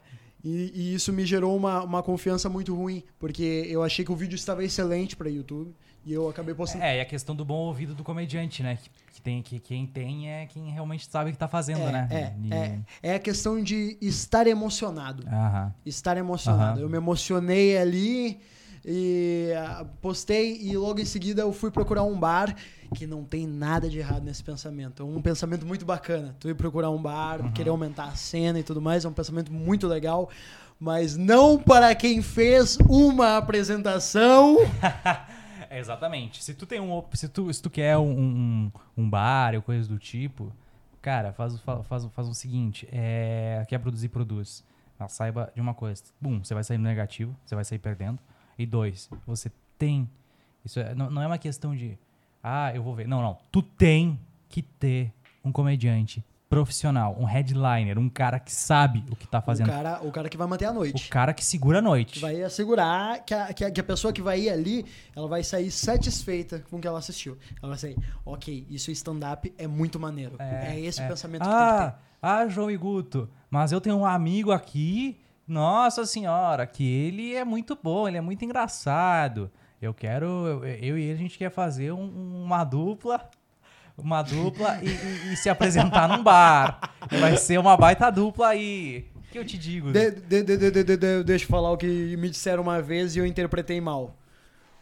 e, 0.48 0.72
e 0.74 0.94
isso 0.94 1.12
me 1.12 1.26
gerou 1.26 1.56
uma, 1.56 1.84
uma 1.84 2.02
confiança 2.04 2.48
muito 2.50 2.74
ruim, 2.76 3.04
porque 3.20 3.66
eu 3.70 3.84
achei 3.84 4.06
que 4.06 4.12
o 4.12 4.16
vídeo 4.16 4.36
estava 4.36 4.64
excelente 4.64 5.16
para 5.16 5.30
YouTube 5.30 5.74
e 6.06 6.14
eu 6.14 6.30
acabei 6.30 6.56
postando. 6.56 6.84
É, 6.84 6.98
e 6.98 7.02
a 7.02 7.06
questão 7.06 7.36
do 7.36 7.44
bom 7.44 7.56
ouvido 7.56 7.94
do 7.94 8.04
comediante, 8.04 8.64
né? 8.64 8.78
Que, 8.82 8.90
que 9.16 9.22
tem, 9.22 9.42
que 9.42 9.60
quem 9.60 9.86
tem 9.86 10.30
é 10.32 10.46
quem 10.46 10.70
realmente 10.72 11.06
sabe 11.12 11.30
o 11.30 11.34
que 11.34 11.40
tá 11.40 11.48
fazendo, 11.50 11.82
É, 11.82 11.92
né? 11.92 12.08
é, 12.10 12.34
E- 12.44 12.54
é, 12.54 12.80
é 13.12 13.16
a 13.16 13.20
questão 13.20 13.62
de 13.62 13.98
estar 14.02 14.48
emocionado. 14.48 15.24
Aham. 15.28 15.74
Estar 15.86 16.16
emocionado. 16.16 16.80
Aham. 16.80 16.82
Eu 16.82 16.90
me 16.90 16.96
emocionei 16.98 17.78
ali 17.78 18.40
e 18.90 19.52
ah, 19.58 19.86
postei 20.02 20.58
e 20.62 20.78
logo 20.78 21.00
em 21.02 21.06
seguida 21.06 21.42
eu 21.42 21.52
fui 21.52 21.70
procurar 21.70 22.04
um 22.04 22.18
bar 22.18 22.56
que 22.96 23.06
não 23.06 23.26
tem 23.26 23.46
nada 23.46 23.90
de 23.90 24.00
errado 24.00 24.24
nesse 24.24 24.42
pensamento. 24.42 25.04
É 25.04 25.06
um 25.06 25.22
pensamento 25.22 25.66
muito 25.66 25.84
bacana. 25.86 26.34
Tu 26.40 26.48
ir 26.50 26.56
procurar 26.56 26.90
um 26.90 27.02
bar, 27.02 27.42
Uhum. 27.42 27.52
querer 27.52 27.70
aumentar 27.70 28.06
a 28.06 28.16
cena 28.16 28.58
e 28.60 28.64
tudo 28.64 28.82
mais, 28.82 29.04
é 29.04 29.10
um 29.10 29.14
pensamento 29.14 29.52
muito 29.52 29.86
legal. 29.88 30.30
Mas 30.80 31.18
não 31.18 31.58
para 31.58 31.94
quem 31.96 32.22
fez 32.22 32.78
uma 32.88 33.36
apresentação. 33.38 34.58
Exatamente. 35.70 36.44
Se 36.44 36.54
tu 36.54 36.66
tem 36.66 36.80
um. 36.80 37.04
Se 37.14 37.28
tu, 37.28 37.52
se 37.54 37.62
tu 37.62 37.70
quer 37.70 37.98
um, 37.98 38.10
um, 38.10 38.72
um 38.96 39.10
bar 39.10 39.54
ou 39.56 39.62
coisa 39.62 39.88
do 39.90 39.98
tipo, 40.00 40.54
cara, 41.02 41.34
faz, 41.34 41.60
faz, 41.90 42.06
o- 42.06 42.10
faz 42.10 42.28
o 42.28 42.34
seguinte: 42.34 42.88
é, 42.92 43.66
quer 43.68 43.80
produzir, 43.80 44.10
produz. 44.10 44.64
Mas 44.98 45.12
saiba 45.12 45.52
de 45.54 45.62
uma 45.62 45.74
coisa. 45.74 46.02
Um, 46.24 46.44
você 46.44 46.54
vai 46.54 46.64
sair 46.64 46.78
no 46.78 46.84
negativo, 46.86 47.36
você 47.46 47.54
vai 47.54 47.66
sair 47.66 47.80
perdendo. 47.80 48.20
E 48.58 48.66
dois, 48.66 49.10
você 49.26 49.52
tem. 49.78 50.10
Isso 50.66 50.80
é- 50.80 50.96
não, 50.96 51.10
não 51.10 51.22
é 51.22 51.28
uma 51.28 51.38
questão 51.38 51.76
de. 51.76 51.98
Ah, 52.44 52.72
eu 52.74 52.82
vou 52.84 52.96
ver. 52.96 53.08
Não, 53.08 53.22
não. 53.22 53.38
Tu 53.52 53.62
tem 53.62 54.20
que 54.50 54.62
ter 54.62 55.12
um 55.44 55.52
comediante 55.52 56.24
profissional, 56.50 57.14
um 57.20 57.26
headliner, 57.26 58.00
um 58.00 58.08
cara 58.08 58.40
que 58.40 58.52
sabe 58.54 59.04
o 59.12 59.16
que 59.18 59.28
tá 59.28 59.40
O 59.40 59.42
fazendo. 59.42 59.68
cara, 59.68 60.00
o 60.02 60.12
cara 60.12 60.30
que 60.30 60.38
vai 60.38 60.48
manter 60.48 60.64
a 60.66 60.72
O 60.72 60.76
noite. 60.76 61.10
cara 61.10 61.34
que 61.34 61.44
segura 61.44 61.80
a 61.80 61.82
noite. 61.82 62.14
Que 62.14 62.20
vai 62.20 62.42
assegurar 62.42 63.24
que 63.26 63.34
a, 63.34 63.54
que, 63.54 63.66
a, 63.66 63.72
que 63.72 63.82
a 63.82 63.84
pessoa 63.84 64.14
que 64.14 64.22
vai 64.22 64.40
ir 64.42 64.50
ali, 64.50 64.86
ela 65.14 65.28
vai 65.28 65.44
sair 65.44 65.70
satisfeita 65.70 66.64
com 66.70 66.78
o 66.78 66.80
que 66.80 66.88
ela 66.88 67.00
assistiu. 67.00 67.38
Ela 67.62 67.72
vai 67.72 67.78
sair, 67.78 67.98
ok, 68.26 68.66
isso 68.70 68.90
stand-up 68.92 69.54
é 69.58 69.68
muito 69.68 70.00
maneiro. 70.00 70.36
É, 70.40 70.80
esse 70.80 71.04
o 71.04 71.08
pensamento 71.08 71.42
que 71.42 71.48
tem 71.50 71.58
que 71.58 71.64
ah, 71.64 71.92
ter. 71.92 71.98
Ah, 72.22 72.48
João 72.48 72.72
e 72.72 72.78
Guto, 72.78 73.30
mas 73.50 73.74
eu 73.74 73.82
tenho 73.82 73.98
um 73.98 74.06
amigo 74.06 74.52
aqui, 74.54 75.20
nossa 75.48 76.06
senhora, 76.06 76.66
que 76.68 76.84
ele 76.86 77.34
é 77.34 77.44
muito 77.46 77.78
bom, 77.82 78.08
ele 78.08 78.18
é 78.18 78.22
muito 78.22 78.44
engraçado. 78.44 79.50
Eu 79.82 79.94
quero, 79.94 80.26
eu, 80.26 80.66
eu 80.66 80.98
e 80.98 81.04
ele, 81.04 81.12
a 81.14 81.16
gente 81.16 81.38
quer 81.38 81.52
fazer 81.52 81.92
um- 81.92 82.44
uma 82.44 82.64
dupla, 82.64 83.30
uma 83.98 84.22
dupla 84.22 84.80
e, 84.82 84.88
e- 84.88 85.34
e 85.34 85.38
se 85.38 85.50
apresentar 85.50 86.08
num 86.10 86.24
bar. 86.24 86.80
Vai 87.20 87.38
ser 87.38 87.60
uma 87.60 87.78
baita 87.78 88.10
dupla 88.12 88.50
aí. 88.50 89.06
O 89.16 89.32
que 89.32 89.38
eu 89.40 89.46
te 89.46 89.58
digo? 89.58 89.92
De- 89.92 90.12
de- 90.12 90.44
de- 90.44 90.58
de- 90.58 90.72
de- 90.72 90.84
de- 90.84 90.98
de- 90.98 91.24
deixa 91.24 91.46
eu 91.46 91.50
falar 91.50 91.72
o 91.72 91.78
que 91.78 92.16
me 92.18 92.30
disseram 92.30 92.64
uma 92.64 92.82
vez 92.82 93.16
e 93.16 93.20
eu 93.20 93.26
interpretei 93.26 93.80
mal. 93.80 94.16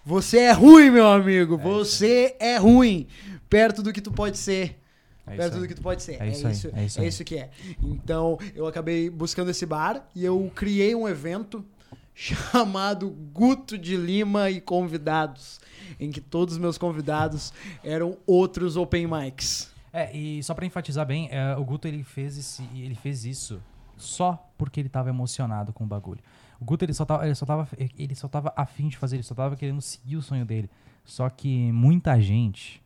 Você 0.06 0.38
é 0.40 0.52
ruim, 0.52 0.90
meu 0.92 1.08
amigo. 1.08 1.58
Você 1.58 2.36
é 2.40 2.58
ruim. 2.58 3.08
Perto 3.50 3.82
do 3.82 3.92
que 3.92 4.00
tu 4.02 4.12
pode 4.12 4.38
ser. 4.38 4.80
É 5.28 5.32
isso 5.32 5.38
perto 5.38 5.60
do 5.60 5.68
que 5.68 5.74
tu 5.74 5.82
pode 5.82 6.04
ser. 6.04 6.22
É 6.22 6.30
isso 6.30 6.48
aí, 6.48 6.54
é 6.54 6.86
isso 6.86 7.02
é 7.02 7.08
isso 7.08 7.24
que 7.24 7.38
é. 7.38 7.50
Então, 7.82 8.38
eu 8.54 8.68
acabei 8.68 9.10
buscando 9.10 9.50
esse 9.50 9.66
bar 9.66 10.08
e 10.16 10.24
eu 10.24 10.52
criei 10.56 10.94
um 10.94 11.08
evento 11.08 11.66
chamado 12.14 13.10
Guto 13.10 13.78
de 13.78 13.98
Lima 13.98 14.50
e 14.50 14.62
Convidados, 14.62 15.60
em 16.00 16.12
que 16.12 16.22
todos 16.22 16.56
os 16.56 16.60
meus 16.60 16.78
convidados 16.78 17.52
eram 17.84 18.18
outros 18.26 18.78
open 18.78 19.08
mics. 19.08 19.74
É, 19.92 20.16
e 20.16 20.44
só 20.44 20.54
pra 20.54 20.66
enfatizar 20.66 21.06
bem, 21.06 21.30
é, 21.32 21.56
o 21.56 21.64
Guto 21.64 21.88
ele 21.88 22.04
fez, 22.04 22.38
esse, 22.38 22.64
ele 22.74 22.96
fez 22.96 23.26
isso 23.26 23.62
só 23.98 24.50
porque 24.58 24.80
ele 24.80 24.90
tava 24.90 25.10
emocionado 25.10 25.72
com 25.72 25.86
o 25.86 25.88
bagulho. 25.88 26.20
O 26.60 26.66
Guto 26.66 26.86
ele 26.86 26.94
só 26.94 27.06
tava, 27.06 27.26
ele 27.26 27.36
só 27.36 27.46
tava, 27.46 27.68
ele 27.98 28.16
só 28.16 28.28
tava 28.28 28.54
afim 28.56 28.88
de 28.88 28.98
fazer, 28.98 29.18
ele 29.18 29.24
só 29.24 29.34
tava 29.34 29.56
querendo 29.56 29.82
seguir 29.82 30.18
o 30.18 30.22
sonho 30.22 30.46
dele. 30.46 30.70
Só 31.04 31.30
que 31.30 31.72
muita 31.72 32.20
gente 32.20 32.84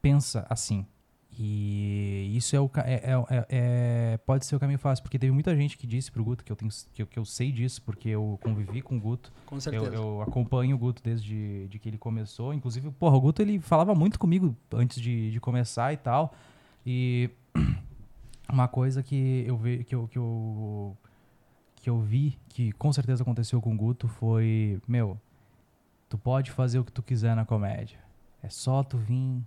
pensa 0.00 0.46
assim, 0.48 0.86
E 1.42 2.36
isso 2.36 2.54
é 2.54 2.60
o 2.60 2.70
é, 2.84 2.92
é- 2.96 3.24
é- 3.30 3.46
é- 3.48 4.16
pode 4.26 4.44
ser 4.44 4.54
o 4.56 4.60
caminho 4.60 4.78
fácil, 4.78 5.02
porque 5.02 5.18
teve 5.18 5.32
muita 5.32 5.56
gente 5.56 5.78
que 5.78 5.86
disse 5.86 6.12
pro 6.12 6.22
Guto 6.22 6.44
que 6.44 6.52
eu 6.52 6.56
tenho 6.56 6.70
que 6.92 7.00
eu, 7.00 7.06
que 7.06 7.18
eu 7.18 7.24
sei 7.24 7.50
disso, 7.50 7.80
porque 7.80 8.10
eu 8.10 8.38
convivi 8.42 8.82
com 8.82 8.98
o 8.98 9.00
Guto. 9.00 9.32
Com 9.46 9.54
Eu, 9.54 9.60
certeza. 9.62 9.94
eu 9.94 10.20
acompanho 10.20 10.76
o 10.76 10.78
Guto 10.78 11.02
desde 11.02 11.66
de 11.68 11.78
que 11.78 11.88
ele 11.88 11.96
começou. 11.96 12.52
Inclusive, 12.52 12.90
porra, 12.90 13.16
o 13.16 13.20
Guto 13.22 13.40
ele 13.40 13.58
falava 13.58 13.94
muito 13.94 14.18
comigo 14.18 14.54
antes 14.70 15.00
de, 15.00 15.30
de 15.30 15.40
começar 15.40 15.90
e 15.94 15.96
tal. 15.96 16.34
E 16.84 17.30
uma 18.52 18.68
coisa 18.68 19.02
que 19.02 19.42
eu, 19.46 19.56
ve, 19.56 19.82
que, 19.84 19.94
eu, 19.94 20.06
que, 20.08 20.18
eu, 20.18 20.94
que 21.76 21.88
eu 21.88 21.98
vi 22.02 22.38
que 22.50 22.70
com 22.72 22.92
certeza 22.92 23.22
aconteceu 23.22 23.62
com 23.62 23.72
o 23.72 23.76
Guto 23.78 24.08
foi: 24.08 24.78
Meu, 24.86 25.18
tu 26.06 26.18
pode 26.18 26.50
fazer 26.50 26.78
o 26.78 26.84
que 26.84 26.92
tu 26.92 27.02
quiser 27.02 27.34
na 27.34 27.46
comédia. 27.46 27.98
É 28.42 28.50
só 28.50 28.82
tu 28.82 28.98
vir 28.98 29.42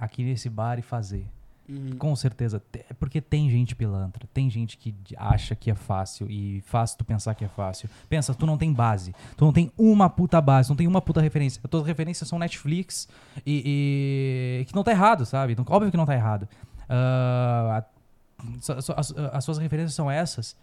aqui 0.00 0.24
nesse 0.24 0.48
bar 0.48 0.78
e 0.78 0.82
fazer. 0.82 1.26
Uhum. 1.68 1.96
Com 1.98 2.16
certeza. 2.16 2.60
Te- 2.72 2.84
Porque 2.98 3.20
tem 3.20 3.48
gente 3.48 3.76
pilantra. 3.76 4.26
Tem 4.34 4.50
gente 4.50 4.76
que 4.76 4.92
acha 5.16 5.54
que 5.54 5.70
é 5.70 5.74
fácil 5.76 6.28
e 6.28 6.60
faz 6.62 6.94
tu 6.96 7.04
pensar 7.04 7.34
que 7.36 7.44
é 7.44 7.48
fácil. 7.48 7.88
Pensa, 8.08 8.34
tu 8.34 8.44
não 8.44 8.58
tem 8.58 8.72
base. 8.72 9.14
Tu 9.36 9.44
não 9.44 9.52
tem 9.52 9.70
uma 9.78 10.10
puta 10.10 10.40
base, 10.40 10.68
não 10.68 10.76
tem 10.76 10.88
uma 10.88 11.00
puta 11.00 11.20
referência. 11.20 11.60
As 11.62 11.70
tuas 11.70 11.86
referências 11.86 12.28
são 12.28 12.38
Netflix 12.40 13.08
e. 13.46 14.58
e- 14.62 14.64
que 14.64 14.74
não 14.74 14.82
tá 14.82 14.90
errado, 14.90 15.24
sabe? 15.24 15.52
Então, 15.52 15.64
óbvio 15.68 15.90
que 15.92 15.96
não 15.96 16.06
tá 16.06 16.14
errado. 16.14 16.48
Ah, 16.88 17.84
a- 17.84 18.44
so- 18.60 18.82
so- 18.82 18.94
as, 18.96 19.12
as 19.32 19.44
suas 19.44 19.58
referências 19.58 19.94
são 19.94 20.10
essas. 20.10 20.56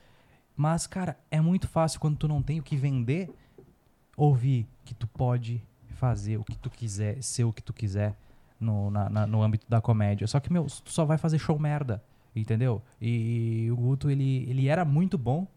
Mas, 0.57 0.87
cara, 0.87 1.15
é 1.31 1.39
muito 1.39 1.67
fácil 1.69 1.99
quando 2.01 2.17
tu 2.17 2.27
não 2.27 2.41
tem 2.41 2.59
o 2.59 2.63
que 2.63 2.75
vender, 2.75 3.29
ouvir 4.17 4.67
que 4.83 4.93
tu 4.93 5.07
pode 5.07 5.61
fazer 5.95 6.37
o 6.37 6.43
que 6.43 6.57
tu 6.57 6.69
quiser, 6.69 7.21
ser 7.23 7.43
o 7.45 7.53
que 7.53 7.61
tu 7.61 7.71
quiser 7.71 8.15
no, 8.59 8.89
na- 8.91 9.09
na- 9.09 9.27
no 9.27 9.41
âmbito 9.43 9.65
da 9.69 9.79
comédia. 9.81 10.27
Só 10.27 10.39
que, 10.39 10.51
meu, 10.51 10.65
tu 10.65 10.91
só 10.91 11.05
vai 11.05 11.17
fazer 11.17 11.37
show 11.39 11.57
merda, 11.59 12.01
entendeu? 12.35 12.81
E, 13.01 13.67
o 13.71 13.75
Guto, 13.75 14.09
ele, 14.09 14.45
ele 14.49 14.67
era 14.67 14.83
muito 14.85 15.17
bom, 15.17 15.47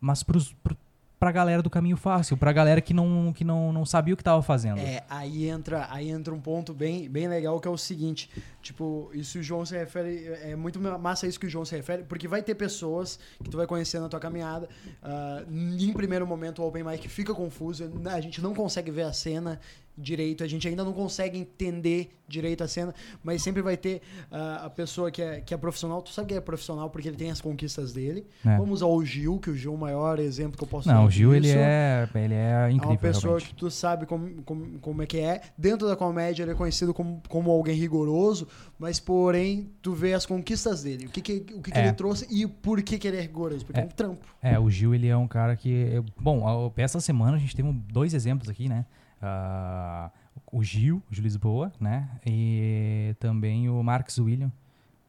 mas 0.00 0.22
pros, 0.22 0.52
pro, 0.62 0.76
pra 1.18 1.32
galera 1.32 1.62
do 1.62 1.70
caminho 1.70 1.96
fácil, 1.96 2.36
pra 2.36 2.52
galera 2.52 2.80
que 2.80 2.92
não, 2.92 3.32
que 3.32 3.44
não, 3.44 3.72
não 3.72 3.84
sabia 3.86 4.14
o 4.14 4.16
que 4.16 4.22
tava 4.24 4.42
fazendo. 4.42 4.78
É, 4.78 5.02
aí 5.08 5.48
entra, 5.48 5.86
aí 5.90 6.10
entra 6.10 6.34
um 6.34 6.40
ponto 6.40 6.74
bem, 6.74 7.08
bem 7.08 7.26
legal 7.28 7.58
que 7.60 7.66
é 7.66 7.70
o 7.70 7.78
seguinte, 7.78 8.30
tipo, 8.66 9.10
isso 9.14 9.38
o 9.38 9.42
João 9.42 9.64
se 9.64 9.76
refere, 9.76 10.26
é 10.42 10.54
muito 10.56 10.78
massa 10.80 11.26
isso 11.26 11.38
que 11.40 11.46
o 11.46 11.50
João 11.50 11.64
se 11.64 11.74
refere, 11.74 12.02
porque 12.04 12.26
vai 12.28 12.42
ter 12.42 12.54
pessoas 12.54 13.18
que 13.42 13.48
tu 13.50 13.56
vai 13.56 13.66
conhecer 13.66 13.98
na 14.00 14.08
tua 14.08 14.20
caminhada, 14.20 14.68
ah, 15.02 15.42
em 15.78 15.92
primeiro 15.92 16.26
momento 16.26 16.62
o 16.62 16.66
Open 16.68 16.84
Mic 16.84 17.08
fica 17.08 17.34
confuso, 17.34 17.90
a 18.10 18.20
gente 18.20 18.40
não 18.42 18.54
consegue 18.54 18.90
ver 18.90 19.02
a 19.02 19.12
cena 19.12 19.58
direito, 19.98 20.44
a 20.44 20.46
gente 20.46 20.68
ainda 20.68 20.84
não 20.84 20.92
consegue 20.92 21.38
entender 21.38 22.10
direito 22.28 22.62
a 22.62 22.68
cena, 22.68 22.94
mas 23.24 23.40
sempre 23.40 23.62
vai 23.62 23.78
ter 23.78 24.02
ah, 24.30 24.64
a 24.66 24.70
pessoa 24.70 25.10
que 25.10 25.22
é, 25.22 25.40
que 25.40 25.54
é 25.54 25.56
profissional, 25.56 26.02
tu 26.02 26.10
sabe 26.10 26.28
que 26.28 26.34
é 26.34 26.40
profissional 26.40 26.90
porque 26.90 27.08
ele 27.08 27.16
tem 27.16 27.30
as 27.30 27.40
conquistas 27.40 27.94
dele, 27.94 28.26
É. 28.44 28.58
vamos 28.58 28.82
usar 28.82 28.86
o 28.86 29.02
Gil, 29.04 29.38
que 29.38 29.48
o 29.48 29.56
Gil 29.56 29.72
é 29.72 29.74
o 29.74 29.78
maior 29.78 30.18
exemplo 30.18 30.58
que 30.58 30.62
eu 30.64 30.68
posso 30.68 30.86
Não, 30.88 30.96
dar 30.96 31.04
o 31.06 31.10
Gil, 31.10 31.34
ele 31.34 31.48
é, 31.50 32.06
ele 32.14 32.34
é 32.34 32.66
É 32.68 32.70
incrível, 32.72 32.90
uma 32.90 32.98
pessoa 32.98 33.22
realmente. 33.38 33.48
que 33.48 33.54
tu 33.54 33.70
sabe 33.70 34.04
como, 34.04 34.42
como, 34.42 34.78
como 34.80 35.02
é 35.02 35.06
que 35.06 35.18
é. 35.18 35.40
Dentro 35.56 35.88
da 35.88 35.96
comédia, 35.96 36.42
ele 36.42 36.50
é 36.50 36.54
conhecido 36.54 36.92
como, 36.92 37.22
como 37.28 37.50
alguém 37.50 37.74
rigoroso, 37.76 38.46
mas 38.78 38.98
porém, 39.00 39.70
tu 39.82 39.92
vê 39.94 40.12
as 40.14 40.26
conquistas 40.26 40.82
dele. 40.82 41.06
O 41.06 41.10
que, 41.10 41.20
que, 41.20 41.32
o 41.54 41.62
que, 41.62 41.70
que 41.70 41.78
É. 41.78 41.82
ele 41.86 41.92
trouxe 41.92 42.26
e 42.30 42.46
por 42.46 42.82
que, 42.82 42.98
que 42.98 43.08
ele 43.08 43.16
é 43.16 43.20
rigoroso. 43.20 43.64
Porque 43.64 43.80
é, 43.80 43.82
É. 43.82 43.86
um 43.86 43.88
trampo. 43.88 44.26
É, 44.42 44.58
o 44.58 44.68
Gil, 44.70 44.94
ele 44.94 45.08
é 45.08 45.16
um 45.16 45.26
cara 45.28 45.56
que... 45.56 46.02
Bom, 46.20 46.72
essa 46.76 47.00
semana 47.00 47.36
a 47.36 47.40
gente 47.40 47.54
teve 47.56 47.68
um- 47.68 47.72
dois 47.92 48.12
exemplos 48.14 48.48
aqui, 48.48 48.68
né? 48.68 48.84
Ah, 49.20 50.10
o 50.52 50.62
Gil, 50.62 51.02
o 51.10 51.14
Gil 51.14 51.24
Lisboa, 51.24 51.72
né? 51.80 52.08
E 52.26 53.14
também 53.18 53.68
o 53.68 53.82
Marcos 53.82 54.18
William, 54.18 54.52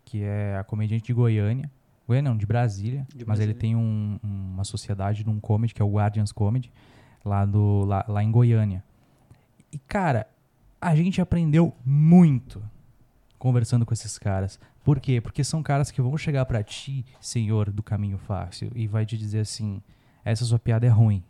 que 0.06 0.24
é 0.24 0.58
a 0.58 0.64
comediante 0.64 1.04
de 1.06 1.14
Goiânia. 1.14 1.70
Goiânia 2.08 2.32
não, 2.32 2.38
de 2.38 2.46
Brasília. 2.46 3.06
De 3.14 3.26
mas 3.26 3.40
ele 3.40 3.54
Brasília. 3.54 3.56
tem 3.56 3.76
um- 3.76 4.18
uma 4.24 4.64
sociedade 4.64 5.26
num 5.26 5.40
comedy, 5.42 5.74
que 5.74 5.82
é 5.82 5.86
o 5.86 5.92
Guardians 5.92 6.32
Comedy, 6.32 6.72
lá, 7.26 7.44
do, 7.46 7.84
lá, 7.86 8.06
lá 8.08 8.24
em 8.24 8.32
Goiânia. 8.32 8.82
E, 9.72 9.78
cara, 9.78 10.26
a 10.80 10.96
gente 10.96 11.20
aprendeu 11.20 11.76
muito 11.86 12.64
conversando 13.38 13.86
com 13.86 13.94
esses 13.94 14.18
caras. 14.18 14.60
Por 14.84 15.00
quê? 15.00 15.22
Porque 15.22 15.44
são 15.44 15.62
caras 15.62 15.92
que 15.92 16.02
vão 16.02 16.18
chegar 16.18 16.46
pra 16.46 16.64
ti, 16.64 17.06
senhor 17.20 17.72
do 17.72 17.84
caminho 17.84 18.18
fácil, 18.18 18.72
e 18.76 18.88
vai 18.88 19.06
te 19.06 19.18
dizer 19.18 19.40
assim: 19.40 19.82
essa 20.24 20.46
sua 20.46 20.60
piada 20.60 20.86
é 20.86 20.90
ruim. 20.90 21.24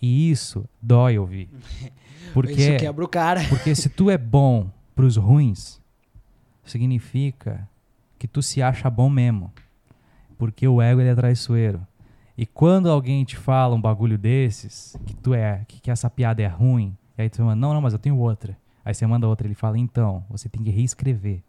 E 0.00 0.30
isso 0.30 0.64
dói 0.80 1.18
ouvir. 1.18 1.48
Porque, 2.32 2.52
Isso 2.52 2.76
quebra 2.78 3.04
o 3.04 3.08
cara. 3.08 3.42
porque 3.50 3.74
se 3.74 3.88
tu 3.88 4.08
é 4.08 4.16
bom 4.16 4.70
pros 4.94 5.16
ruins, 5.16 5.80
significa 6.64 7.68
que 8.18 8.28
tu 8.28 8.40
se 8.40 8.62
acha 8.62 8.88
bom 8.88 9.10
mesmo. 9.10 9.52
Porque 10.38 10.68
o 10.68 10.80
ego 10.80 11.00
ele 11.00 11.08
é 11.08 11.14
traiçoeiro. 11.14 11.84
E 12.38 12.46
quando 12.46 12.88
alguém 12.88 13.24
te 13.24 13.36
fala 13.36 13.74
um 13.74 13.80
bagulho 13.80 14.16
desses, 14.16 14.96
que 15.06 15.14
tu 15.14 15.34
é, 15.34 15.64
que, 15.66 15.80
que 15.80 15.90
essa 15.90 16.08
piada 16.08 16.40
é 16.40 16.46
ruim, 16.46 16.96
e 17.18 17.22
aí 17.22 17.28
tu 17.28 17.42
manda, 17.42 17.56
não, 17.56 17.74
não, 17.74 17.80
mas 17.80 17.92
eu 17.92 17.98
tenho 17.98 18.16
outra. 18.16 18.56
Aí 18.90 18.94
você 18.94 19.06
manda 19.06 19.28
outra, 19.28 19.46
ele 19.46 19.54
fala, 19.54 19.78
então, 19.78 20.24
você 20.28 20.48
tem 20.48 20.64
que 20.64 20.70
reescrever. 20.70 21.40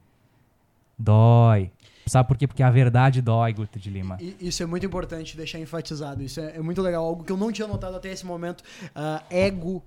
Dói. 0.98 1.72
Sabe 2.06 2.28
por 2.28 2.38
quê? 2.38 2.46
Porque 2.46 2.62
a 2.62 2.70
verdade 2.70 3.20
dói, 3.20 3.52
Guto 3.52 3.80
de 3.80 3.90
Lima. 3.90 4.20
Isso 4.40 4.62
é 4.62 4.66
muito 4.68 4.86
importante 4.86 5.36
deixar 5.36 5.60
enfatizado. 5.60 6.22
Isso 6.22 6.40
é, 6.40 6.58
é 6.58 6.62
muito 6.62 6.84
legal. 6.84 7.04
Algo 7.04 7.24
que 7.24 7.32
eu 7.32 7.38
não 7.38 7.52
tinha 7.52 7.68
notado 7.68 7.96
até 7.96 8.12
esse 8.12 8.28
momento. 8.28 8.64
Ah, 8.94 9.24
ego 9.32 9.84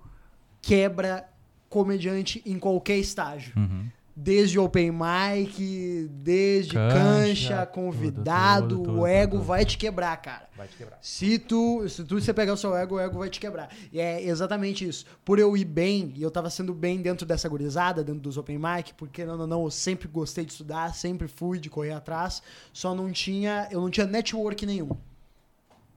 quebra 0.61 1.29
comediante 1.69 2.43
em 2.45 2.59
qualquer 2.59 2.97
estágio. 2.97 3.53
Uhum. 3.57 3.87
Desde 4.17 4.59
open 4.61 4.93
mic, 4.93 6.09
desde 6.13 6.75
Cancha, 6.75 6.95
cancha, 6.95 7.67
convidado, 7.67 8.69
tudo, 8.69 8.85
tudo, 8.85 9.01
o 9.01 9.07
ego 9.07 9.39
tudo. 9.39 9.45
vai 9.45 9.65
te 9.65 9.77
quebrar, 9.77 10.17
cara. 10.19 10.49
Vai 10.57 10.69
te 10.69 10.77
quebrar. 10.77 10.99
Se 11.01 11.37
tu, 11.39 11.89
se 11.89 12.05
tu 12.05 12.21
você 12.21 12.33
pegar 12.33 12.53
o 12.53 12.57
seu 12.57 12.77
ego, 12.77 12.95
o 12.95 13.01
ego 13.01 13.19
vai 13.19 13.29
te 13.29 13.41
quebrar. 13.41 13.71
E 13.93 13.99
é 13.99 14.23
exatamente 14.23 14.87
isso. 14.87 15.05
Por 15.25 15.41
eu 15.41 15.57
ir 15.57 15.65
bem, 15.65 16.13
e 16.17 16.23
eu 16.23 16.31
tava 16.31 16.49
sendo 16.49 16.73
bem 16.73 17.03
dentro 17.03 17.27
dessa 17.27 17.49
gurizada, 17.49 18.05
dentro 18.05 18.21
dos 18.21 18.37
open 18.37 18.59
mic, 18.59 18.95
porque 18.95 19.25
não, 19.25 19.37
não, 19.37 19.47
não, 19.49 19.65
eu 19.65 19.71
sempre 19.71 20.07
gostei 20.07 20.45
de 20.45 20.53
estudar, 20.53 20.95
sempre 20.95 21.27
fui 21.27 21.59
de 21.59 21.69
correr 21.69 21.93
atrás, 21.93 22.41
só 22.73 22.95
não 22.95 23.11
tinha, 23.11 23.67
eu 23.73 23.81
não 23.81 23.91
tinha 23.91 24.07
network 24.07 24.65
nenhum. 24.65 24.91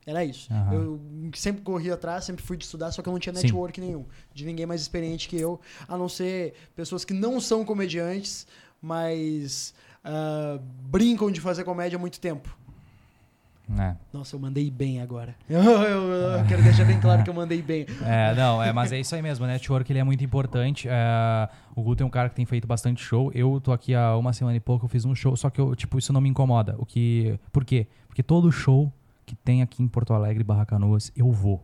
Era 0.07 0.23
isso. 0.23 0.51
Aham. 0.53 0.73
Eu 0.73 1.01
sempre 1.35 1.61
corri 1.61 1.91
atrás, 1.91 2.23
sempre 2.23 2.41
fui 2.41 2.55
de 2.55 2.63
estudar, 2.63 2.91
só 2.91 3.01
que 3.01 3.09
eu 3.09 3.11
não 3.11 3.19
tinha 3.19 3.35
Sim. 3.35 3.43
network 3.43 3.81
nenhum. 3.81 4.05
De 4.33 4.45
ninguém 4.45 4.65
mais 4.65 4.79
experiente 4.81 5.27
que 5.27 5.35
eu, 5.37 5.59
a 5.85 5.97
não 5.97 6.07
ser 6.07 6.53
pessoas 6.73 7.03
que 7.03 7.13
não 7.13 7.41
são 7.41 7.65
comediantes, 7.65 8.47
mas 8.81 9.73
ah, 10.05 10.59
brincam 10.89 11.29
de 11.29 11.41
fazer 11.41 11.65
comédia 11.65 11.97
há 11.97 11.99
muito 11.99 12.21
tempo. 12.21 12.57
É. 13.77 13.97
Nossa, 14.13 14.33
eu 14.33 14.39
mandei 14.39 14.71
bem 14.71 15.01
agora. 15.01 15.35
Eu, 15.49 15.61
eu- 15.61 16.11
eu 16.39 16.45
quero 16.47 16.63
deixar 16.63 16.85
bem 16.85 17.01
claro 17.01 17.21
que 17.21 17.29
eu 17.29 17.33
mandei 17.33 17.61
bem. 17.61 17.85
É, 18.05 18.33
não, 18.33 18.63
é, 18.63 18.71
mas 18.71 18.93
é 18.93 18.99
isso 19.01 19.13
aí 19.13 19.21
mesmo, 19.21 19.45
né? 19.45 19.53
Network 19.53 19.91
ele 19.91 19.99
é 19.99 20.03
muito 20.05 20.23
importante. 20.23 20.87
É, 20.89 21.49
o 21.75 21.83
Guto 21.83 22.01
é 22.01 22.05
um 22.05 22.09
cara 22.09 22.29
que 22.29 22.35
tem 22.35 22.45
feito 22.45 22.65
bastante 22.65 23.03
show. 23.03 23.29
Eu 23.35 23.59
tô 23.61 23.73
aqui 23.73 23.93
há 23.93 24.15
uma 24.15 24.31
semana 24.31 24.55
e 24.55 24.59
pouco, 24.61 24.85
eu 24.85 24.89
fiz 24.89 25.03
um 25.03 25.13
show, 25.13 25.35
só 25.35 25.49
que 25.49 25.59
eu, 25.59 25.75
tipo, 25.75 25.97
isso 25.99 26.13
não 26.13 26.21
me 26.21 26.29
incomoda. 26.29 26.75
O 26.79 26.85
que. 26.85 27.37
Por 27.51 27.65
quê? 27.65 27.87
Porque 28.07 28.23
todo 28.23 28.49
show 28.53 28.89
que 29.27 29.35
tem 29.35 29.61
aqui 29.61 29.83
em 29.83 29.87
Porto 29.87 30.13
Alegre, 30.13 30.43
Barra 30.43 30.65
Canoas, 30.65 31.11
eu 31.15 31.29
vou. 31.31 31.61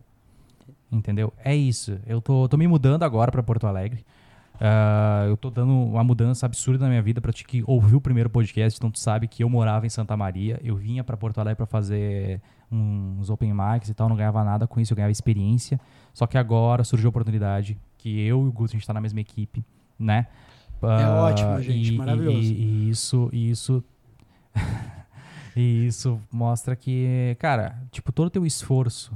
Entendeu? 0.92 1.32
É 1.42 1.56
isso. 1.56 1.98
Eu 2.06 2.20
tô, 2.20 2.46
tô 2.48 2.56
me 2.56 2.68
mudando 2.68 3.02
agora 3.02 3.32
pra 3.32 3.42
Porto 3.42 3.66
Alegre. 3.66 4.04
Ah, 4.60 5.24
eu 5.26 5.36
tô 5.36 5.50
dando 5.50 5.72
uma 5.72 6.04
mudança 6.04 6.46
absurda 6.46 6.84
na 6.84 6.90
minha 6.90 7.02
vida 7.02 7.20
pra 7.20 7.32
ti 7.32 7.44
que 7.44 7.64
ouviu 7.66 7.98
o 7.98 8.00
primeiro 8.00 8.30
podcast, 8.30 8.78
então 8.78 8.88
tu 8.90 9.00
sabe 9.00 9.26
que 9.26 9.42
eu 9.42 9.48
morava 9.48 9.84
em 9.84 9.88
Santa 9.88 10.16
Maria, 10.16 10.60
eu 10.62 10.76
vinha 10.76 11.02
pra 11.02 11.16
Porto 11.16 11.38
Alegre 11.38 11.56
pra 11.56 11.66
fazer 11.66 12.40
uns 12.70 13.28
open 13.30 13.52
mics 13.52 13.88
e 13.88 13.94
tal, 13.94 14.08
não 14.08 14.14
ganhava 14.14 14.44
nada 14.44 14.66
com 14.68 14.78
isso, 14.78 14.92
eu 14.92 14.96
ganhava 14.96 15.10
experiência. 15.10 15.80
Só 16.12 16.26
que 16.26 16.38
agora 16.38 16.84
surgiu 16.84 17.08
a 17.08 17.10
oportunidade 17.10 17.76
que 17.98 18.20
eu 18.20 18.44
e 18.44 18.48
o 18.48 18.52
Guto 18.52 18.70
a 18.72 18.76
gente 18.78 18.86
tá 18.86 18.92
na 18.92 19.00
mesma 19.00 19.20
equipe, 19.20 19.64
né? 19.98 20.26
É 20.82 20.86
Ah, 20.86 21.24
ótimo, 21.24 21.60
gente, 21.62 21.94
e- 21.94 21.98
maravilhoso. 21.98 22.38
E, 22.38 22.52
e 22.52 22.90
isso, 22.90 23.28
e 23.32 23.50
isso 23.50 23.82
e 25.56 25.86
isso 25.86 26.20
mostra 26.32 26.74
que, 26.76 27.36
cara, 27.38 27.78
tipo, 27.90 28.10
todo 28.12 28.26
o 28.26 28.30
teu 28.30 28.44
esforço, 28.46 29.12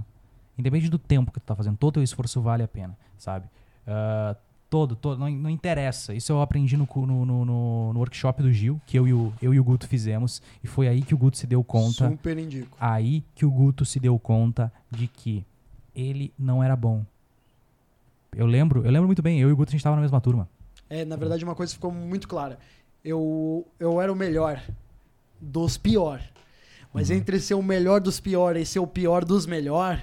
independente 0.59 0.90
do 0.90 0.99
tempo 0.99 1.33
que 1.33 1.40
tu 1.40 1.45
tá 1.45 1.54
fazendo, 1.57 1.76
todo 1.76 1.90
o 1.90 1.95
teu 1.95 2.02
esforço 2.02 2.40
vale 2.40 2.62
a 2.62 2.68
pena, 2.68 2.97
sabe? 3.16 3.47
Ah, 3.87 4.37
todo, 4.71 4.95
todo, 4.95 5.18
não, 5.18 5.30
não 5.30 5.49
interessa. 5.50 6.14
Isso 6.14 6.30
eu 6.30 6.42
aprendi 6.42 6.76
no, 6.76 6.87
no, 6.95 7.25
no- 7.25 7.92
no 7.92 7.99
workshop 7.99 8.42
do 8.42 8.52
Gil, 8.52 8.80
que 8.87 8.99
eu 8.99 9.09
e, 9.09 9.12
o, 9.14 9.33
eu 9.40 9.54
e 9.54 9.59
o 9.61 9.64
Guto 9.64 9.88
fizemos, 9.88 10.42
e 10.62 10.66
foi 10.66 10.87
aí 10.88 11.02
que 11.02 11.14
o 11.14 11.18
Guto 11.18 11.38
se 11.38 11.47
deu 11.47 11.64
conta 11.64 12.11
Super 12.11 12.38
indico. 12.38 12.76
aí 12.80 13.25
que 13.35 13.45
o 13.47 13.50
Guto 13.50 13.85
se 13.85 13.99
deu 13.99 14.18
conta 14.18 14.71
de 14.90 15.07
que 15.09 15.45
ele 15.95 16.33
não 16.38 16.62
era 16.62 16.76
bom. 16.76 17.04
Eu 18.37 18.47
lembro, 18.47 18.85
eu 18.85 18.90
lembro 18.90 19.07
muito 19.09 19.23
bem, 19.23 19.40
eu 19.40 19.49
e 19.49 19.52
o 19.52 19.57
Guto 19.57 19.71
a 19.71 19.73
gente 19.73 19.83
tava 19.83 19.97
na 19.97 20.02
mesma 20.02 20.21
turma. 20.21 20.49
É, 20.90 21.04
na 21.04 21.16
verdade, 21.16 21.45
uma 21.45 21.54
coisa 21.54 21.73
ficou 21.73 21.90
muito 21.90 22.28
clara. 22.28 22.59
Eu, 23.04 23.66
eu 23.80 24.00
era 24.00 24.12
o 24.12 24.16
melhor 24.16 24.61
dos 25.40 25.76
pior. 25.78 26.21
Mas 26.92 27.11
Uhum. 27.11 27.16
entre 27.16 27.38
ser 27.40 27.54
o 27.54 27.62
melhor 27.62 28.00
dos 28.00 28.18
pior 28.21 28.57
e 28.57 28.64
ser 28.64 28.78
o 28.78 28.87
pior 28.87 29.25
dos 29.25 29.47
melhor, 29.47 30.02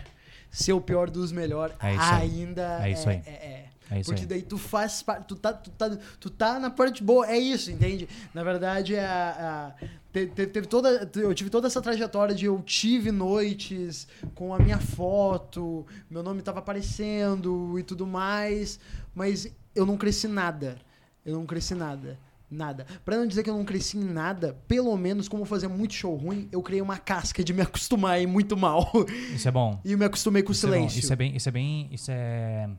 ser 0.51 0.73
o 0.73 0.81
pior 0.81 1.09
dos 1.09 1.31
melhor 1.31 1.75
É 1.81 1.93
isso 1.95 2.03
aí. 2.13 2.21
ainda 2.41 2.79
É 2.87 2.91
isso 2.91 3.09
aí. 3.09 3.21
é- 3.25 3.29
é- 3.31 3.65
É 3.91 4.01
Porque 4.01 4.21
aí. 4.21 4.25
daí 4.25 4.41
tu 4.41 4.57
faz 4.57 5.03
parte, 5.03 5.25
tu 5.27 5.35
tá, 5.35 5.53
tu, 5.53 5.69
tá, 5.69 5.95
tu 6.19 6.27
tá 6.31 6.59
na 6.59 6.71
parte 6.71 7.03
boa, 7.03 7.27
é 7.29 7.37
isso, 7.37 7.69
entende? 7.69 8.09
Na 8.33 8.43
verdade, 8.43 8.95
é 8.95 9.05
a, 9.05 9.75
a- 9.79 9.87
te- 10.11 10.25
te- 10.25 10.47
teve 10.47 10.65
toda, 10.65 11.07
eu 11.15 11.31
tive 11.35 11.51
toda 11.51 11.67
essa 11.67 11.79
trajetória 11.79 12.33
de 12.33 12.45
eu 12.45 12.59
tive 12.63 13.11
noites 13.11 14.07
com 14.33 14.55
a 14.55 14.59
minha 14.59 14.79
foto, 14.79 15.85
meu 16.09 16.23
nome 16.23 16.41
tava 16.41 16.59
aparecendo 16.59 17.77
e 17.77 17.83
tudo 17.83 18.07
mais, 18.07 18.79
mas 19.13 19.47
eu 19.75 19.85
não 19.85 19.97
cresci 19.97 20.27
nada. 20.27 20.77
Eu 21.23 21.35
não 21.35 21.45
cresci 21.45 21.75
nada. 21.75 22.17
Nada. 22.49 22.85
Pra 23.03 23.17
não 23.17 23.25
dizer 23.27 23.43
que 23.43 23.49
eu 23.49 23.57
não 23.57 23.65
cresci 23.65 23.97
em 23.97 24.03
nada, 24.03 24.55
pelo 24.67 24.95
menos 24.97 25.27
como 25.27 25.41
eu 25.41 25.45
fazia 25.47 25.67
muito 25.67 25.93
show 25.93 26.15
ruim, 26.15 26.47
eu 26.51 26.61
criei 26.61 26.81
uma 26.81 26.97
casca 26.97 27.43
de 27.43 27.51
me 27.53 27.61
acostumar 27.61 28.11
a 28.13 28.19
ir 28.19 28.27
muito 28.27 28.55
mal. 28.55 28.91
Isso 29.33 29.47
é 29.47 29.51
bom. 29.51 29.79
e 29.85 29.95
me 29.95 30.05
acostumei 30.05 30.43
com 30.43 30.49
o 30.49 30.51
Isso 30.51 30.65
é 30.65 30.69
bom. 30.69 30.75
silêncio. 30.75 30.99
Isso 30.99 31.11
é 31.11 31.15
bem. 31.15 31.35
Isso 31.35 31.49
é 31.49 31.51
bem. 31.51 31.89
Isso 31.91 32.11
é. 32.11 32.69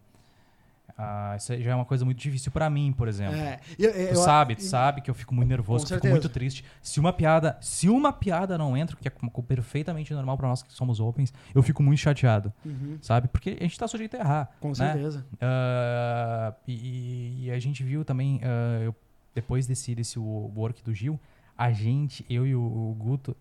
ah, 0.97 1.35
isso 1.37 1.53
já 1.61 1.73
é 1.73 1.75
uma 1.75 1.85
coisa 1.85 2.05
muito 2.05 2.19
difícil 2.19 2.51
pra 2.53 2.71
mim, 2.71 2.95
por 2.97 3.07
exemplo. 3.09 3.35
É, 3.37 3.61
eu- 3.79 3.91
eu- 3.91 4.09
Tu 4.15 4.19
sabe, 4.21 4.55
tu 4.55 4.63
sabe 4.63 5.01
que 5.03 5.11
eu 5.11 5.15
fico 5.15 5.35
muito 5.35 5.49
nervoso, 5.49 5.85
que 5.85 5.93
eu 5.93 5.97
fico 5.97 6.09
muito 6.09 6.29
triste. 6.29 6.65
Se 6.81 6.99
uma 7.01 7.13
piada, 7.13 7.59
se 7.61 7.89
uma 7.89 8.13
piada 8.13 8.57
não 8.57 8.75
entra, 8.77 8.97
que 8.97 9.09
é 9.09 9.13
perfeitamente 9.47 10.15
normal 10.15 10.37
pra 10.39 10.49
nós 10.49 10.63
que 10.63 10.73
somos 10.73 11.01
opens, 11.01 11.35
eu 11.55 11.63
fico 11.63 11.83
muito 11.83 11.99
chateado, 11.99 12.51
Uhum, 12.65 12.99
sabe? 13.03 13.29
Porque 13.29 13.57
a 13.61 13.63
gente 13.65 13.79
tá 13.79 13.87
sujeito 13.87 14.15
a 14.17 14.21
errar. 14.21 14.51
com 14.61 14.69
né? 14.69 14.75
certeza. 14.75 15.27
Ah, 15.41 16.55
e, 16.67 17.47
e 17.47 17.51
a 17.51 17.59
gente 17.59 17.83
viu 17.83 18.05
também, 18.05 18.41
ah, 18.43 18.81
eu- 18.85 18.95
depois 19.37 19.67
desse, 19.67 19.95
desse 19.95 20.19
wo- 20.19 20.51
work 20.57 20.83
do 20.83 20.95
Gil, 20.95 21.21
a 21.57 21.71
gente, 21.71 22.25
eu 22.29 22.47
e 22.47 22.55
o, 22.55 22.61
o 22.61 22.97
Guto, 22.99 23.37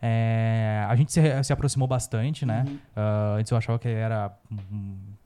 é, 0.00 0.84
a 0.88 0.94
gente 0.96 1.12
se, 1.12 1.20
se 1.44 1.52
aproximou 1.52 1.88
bastante, 1.88 2.46
né? 2.46 2.64
Uhum. 2.66 2.78
Ah, 2.96 3.34
antes 3.38 3.50
eu 3.50 3.58
achava 3.58 3.78
que 3.78 3.88
ele 3.88 3.98
era 3.98 4.32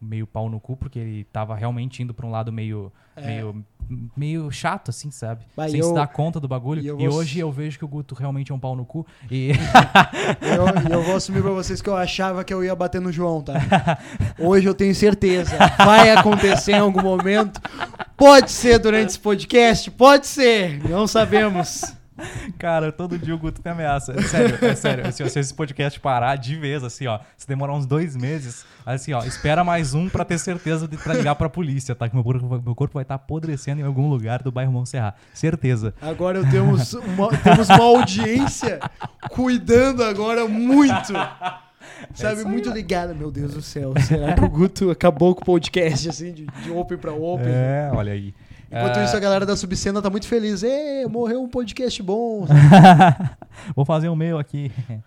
meio 0.00 0.26
pau 0.26 0.48
no 0.48 0.58
cu, 0.58 0.76
porque 0.76 0.98
ele 0.98 1.24
tava 1.24 1.54
realmente 1.54 2.02
indo 2.02 2.12
pra 2.14 2.26
um 2.26 2.30
lado 2.30 2.50
meio, 2.52 2.90
É. 3.14 3.26
meio, 3.26 3.64
meio 4.16 4.50
chato, 4.50 4.88
assim, 4.88 5.10
sabe? 5.10 5.44
Bah, 5.56 5.68
Sem 5.68 5.78
e 5.78 5.82
se 5.82 5.88
eu- 5.90 5.94
dar 5.94 6.06
conta 6.08 6.40
do 6.40 6.48
bagulho. 6.48 6.80
e 6.80 6.84
E, 6.86 6.88
eu 6.88 7.12
hoje 7.12 7.38
eu 7.38 7.52
vejo 7.52 7.78
que 7.78 7.84
o 7.84 7.88
Guto 7.88 8.14
realmente 8.14 8.50
é 8.50 8.54
um 8.54 8.58
pau 8.58 8.74
no 8.74 8.84
cu. 8.84 9.06
E 9.30 9.52
Eu, 10.40 10.92
eu 10.98 11.02
vou 11.02 11.16
assumir 11.16 11.42
pra 11.42 11.50
vocês 11.52 11.80
que 11.82 11.88
eu 11.88 11.96
achava 11.96 12.42
que 12.42 12.52
eu 12.52 12.64
ia 12.64 12.74
bater 12.74 13.00
no 13.00 13.12
João, 13.12 13.42
tá? 13.42 13.54
Hoje 14.38 14.66
eu 14.66 14.74
tenho 14.74 14.94
certeza. 14.94 15.56
Vai 15.78 16.10
acontecer 16.10 16.72
em 16.72 16.78
algum 16.78 17.02
momento. 17.02 17.60
Pode 18.16 18.50
ser 18.50 18.78
durante 18.78 19.10
esse 19.10 19.18
podcast, 19.20 19.90
pode 19.90 20.26
ser. 20.26 20.82
Não 20.88 21.06
sabemos. 21.06 21.94
Cara, 22.58 22.90
todo 22.92 23.18
dia 23.18 23.34
o 23.34 23.38
Guto 23.38 23.60
me 23.64 23.70
ameaça. 23.70 24.12
É 24.12 24.22
sério, 24.22 24.58
é 24.62 24.74
sério. 24.74 25.06
Assim, 25.06 25.22
ó, 25.24 25.28
se 25.28 25.38
esse 25.40 25.52
podcast 25.54 25.98
parar 26.00 26.36
de 26.36 26.56
vez, 26.56 26.82
assim, 26.84 27.06
ó, 27.06 27.18
se 27.36 27.46
demorar 27.46 27.74
uns 27.74 27.86
dois 27.86 28.16
meses, 28.16 28.64
assim, 28.86 29.12
ó, 29.12 29.22
espera 29.24 29.62
mais 29.64 29.94
um 29.94 30.08
pra 30.08 30.24
ter 30.24 30.38
certeza 30.38 30.86
de 30.86 30.96
pra 30.96 31.14
ligar 31.14 31.34
pra 31.34 31.48
polícia, 31.48 31.94
tá? 31.94 32.08
Que 32.08 32.14
meu 32.14 32.24
corpo, 32.24 32.46
vai- 32.46 32.60
meu 32.64 32.74
corpo 32.74 32.94
vai 32.94 33.02
estar 33.02 33.14
apodrecendo 33.16 33.80
em 33.80 33.84
algum 33.84 34.08
lugar 34.08 34.42
do 34.42 34.50
bairro 34.52 34.72
Montserrat. 34.72 35.14
Certeza. 35.34 35.94
Agora 36.00 36.38
eu 36.38 36.50
temos 36.50 36.92
uma, 36.94 37.28
temos 37.38 37.68
uma 37.68 37.82
audiência 37.84 38.78
cuidando 39.30 40.02
agora 40.04 40.46
muito. 40.46 41.12
Sabe, 42.14 42.44
muito 42.44 42.70
ligada. 42.70 43.14
Meu 43.14 43.30
Deus 43.30 43.54
do 43.54 43.62
céu. 43.62 43.92
Será 44.06 44.34
que 44.34 44.44
o 44.44 44.48
Guto 44.48 44.90
acabou 44.90 45.34
com 45.34 45.42
o 45.42 45.44
podcast, 45.44 46.08
assim, 46.08 46.32
de, 46.32 46.46
de 46.46 46.70
open 46.70 46.98
pra 46.98 47.12
open? 47.12 47.46
É, 47.48 47.90
olha 47.92 48.12
aí. 48.12 48.34
Enquanto 48.72 48.98
É, 48.98 49.04
isso, 49.04 49.16
a 49.16 49.20
galera 49.20 49.44
da 49.44 49.54
Subcena 49.56 50.00
tá 50.00 50.08
muito 50.08 50.26
feliz. 50.26 50.62
Ê, 50.62 51.06
morreu 51.06 51.42
um 51.42 51.48
podcast 51.48 52.02
bom. 52.02 52.46
Vou 53.76 53.84
fazer 53.84 54.08
o 54.08 54.16
meu 54.16 54.38
aqui. 54.38 54.72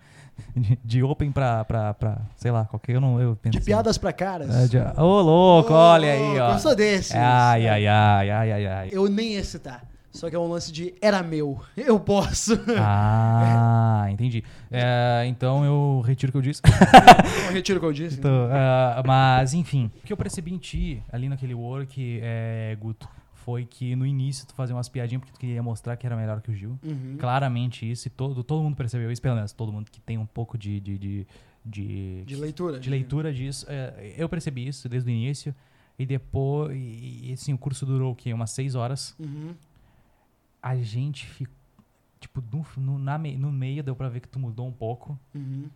De, 0.54 0.78
de 0.84 1.02
open 1.02 1.32
pra, 1.32 1.64
pra, 1.64 1.94
pra, 1.94 2.18
sei 2.36 2.50
lá, 2.50 2.64
qualquer. 2.66 2.94
Eu 2.96 3.00
não. 3.00 3.18
Eu 3.20 3.32
De 3.34 3.40
pensei. 3.40 3.60
piadas 3.62 3.96
pra 3.96 4.12
caras. 4.12 4.54
É, 4.54 4.66
de- 4.68 5.00
Ô, 5.00 5.20
louco, 5.22 5.72
olha 5.72 6.12
aí, 6.12 6.38
ó. 6.38 6.52
Eu 6.52 6.58
sou 6.58 6.74
desses. 6.76 7.14
Ai, 7.14 7.66
ai, 7.66 7.86
ai, 7.86 8.30
ai, 8.30 8.52
ai, 8.52 8.66
ai. 8.66 8.88
Eu 8.92 9.08
nem 9.08 9.32
ia 9.34 9.44
citar. 9.44 9.82
Só 10.12 10.28
que 10.30 10.36
é 10.36 10.38
um 10.38 10.48
lance 10.48 10.70
de 10.72 10.94
era 11.00 11.22
meu. 11.22 11.60
Eu 11.76 11.98
posso. 12.00 12.58
Ah, 12.78 14.06
entendi. 14.10 14.42
É, 14.70 15.24
então 15.26 15.64
eu 15.64 16.02
retiro 16.06 16.30
o 16.30 16.32
que 16.32 16.38
eu 16.38 16.42
disse. 16.42 16.60
Eu 17.48 17.52
retiro 17.52 17.78
o 17.78 17.80
que 17.80 17.86
eu 17.86 17.92
disse. 17.92 18.18
Então, 18.18 18.48
ah, 18.50 19.02
mas, 19.06 19.52
enfim, 19.54 19.90
o 20.02 20.06
que 20.06 20.12
eu 20.12 20.16
percebi 20.16 20.52
em 20.52 20.58
ti, 20.58 21.02
ali 21.12 21.28
naquele 21.28 21.54
work, 21.54 22.20
é, 22.22 22.76
Guto, 22.80 23.08
foi 23.46 23.64
que 23.64 23.94
no 23.94 24.04
início 24.04 24.44
tu 24.44 24.54
fazia 24.54 24.74
umas 24.74 24.88
piadinhas 24.88 25.20
porque 25.20 25.32
tu 25.32 25.38
queria 25.38 25.62
mostrar 25.62 25.96
que 25.96 26.04
era 26.04 26.16
melhor 26.16 26.42
que 26.42 26.50
o 26.50 26.54
Gil. 26.54 26.76
Uhum. 26.82 27.16
Claramente 27.16 27.88
isso, 27.88 28.08
e 28.08 28.10
todo, 28.10 28.42
todo 28.42 28.60
mundo 28.60 28.74
percebeu 28.76 29.08
isso, 29.12 29.22
pelo 29.22 29.36
menos 29.36 29.52
todo 29.52 29.72
mundo 29.72 29.88
que 29.88 30.00
tem 30.00 30.18
um 30.18 30.26
pouco 30.26 30.58
de, 30.58 30.80
de, 30.80 30.98
de, 30.98 31.26
de, 31.64 32.24
De 32.24 32.34
leitura. 32.34 32.80
de 32.80 32.90
leitura 32.90 33.32
disso. 33.32 33.64
É, 33.68 34.14
eu 34.18 34.28
percebi 34.28 34.66
isso 34.66 34.88
desde 34.88 35.08
o 35.08 35.12
início. 35.12 35.54
E 35.96 36.04
depois, 36.04 36.76
e, 36.76 37.32
assim, 37.32 37.52
o 37.52 37.58
curso 37.58 37.86
durou 37.86 38.12
o 38.12 38.16
quê? 38.16 38.32
Umas 38.32 38.50
seis 38.50 38.74
horas. 38.74 39.14
Uhum. 39.16 39.54
A 40.60 40.74
gente 40.76 41.24
ficou, 41.24 41.54
tipo, 42.18 42.42
no, 42.52 42.66
no, 42.76 42.98
na 42.98 43.16
no 43.16 43.52
meio 43.52 43.80
deu 43.84 43.94
pra 43.94 44.08
ver 44.08 44.18
que 44.20 44.28
tu 44.28 44.40
mudou 44.40 44.66
um 44.66 44.72
pouco. 44.72 45.16
Uhum. 45.32 45.70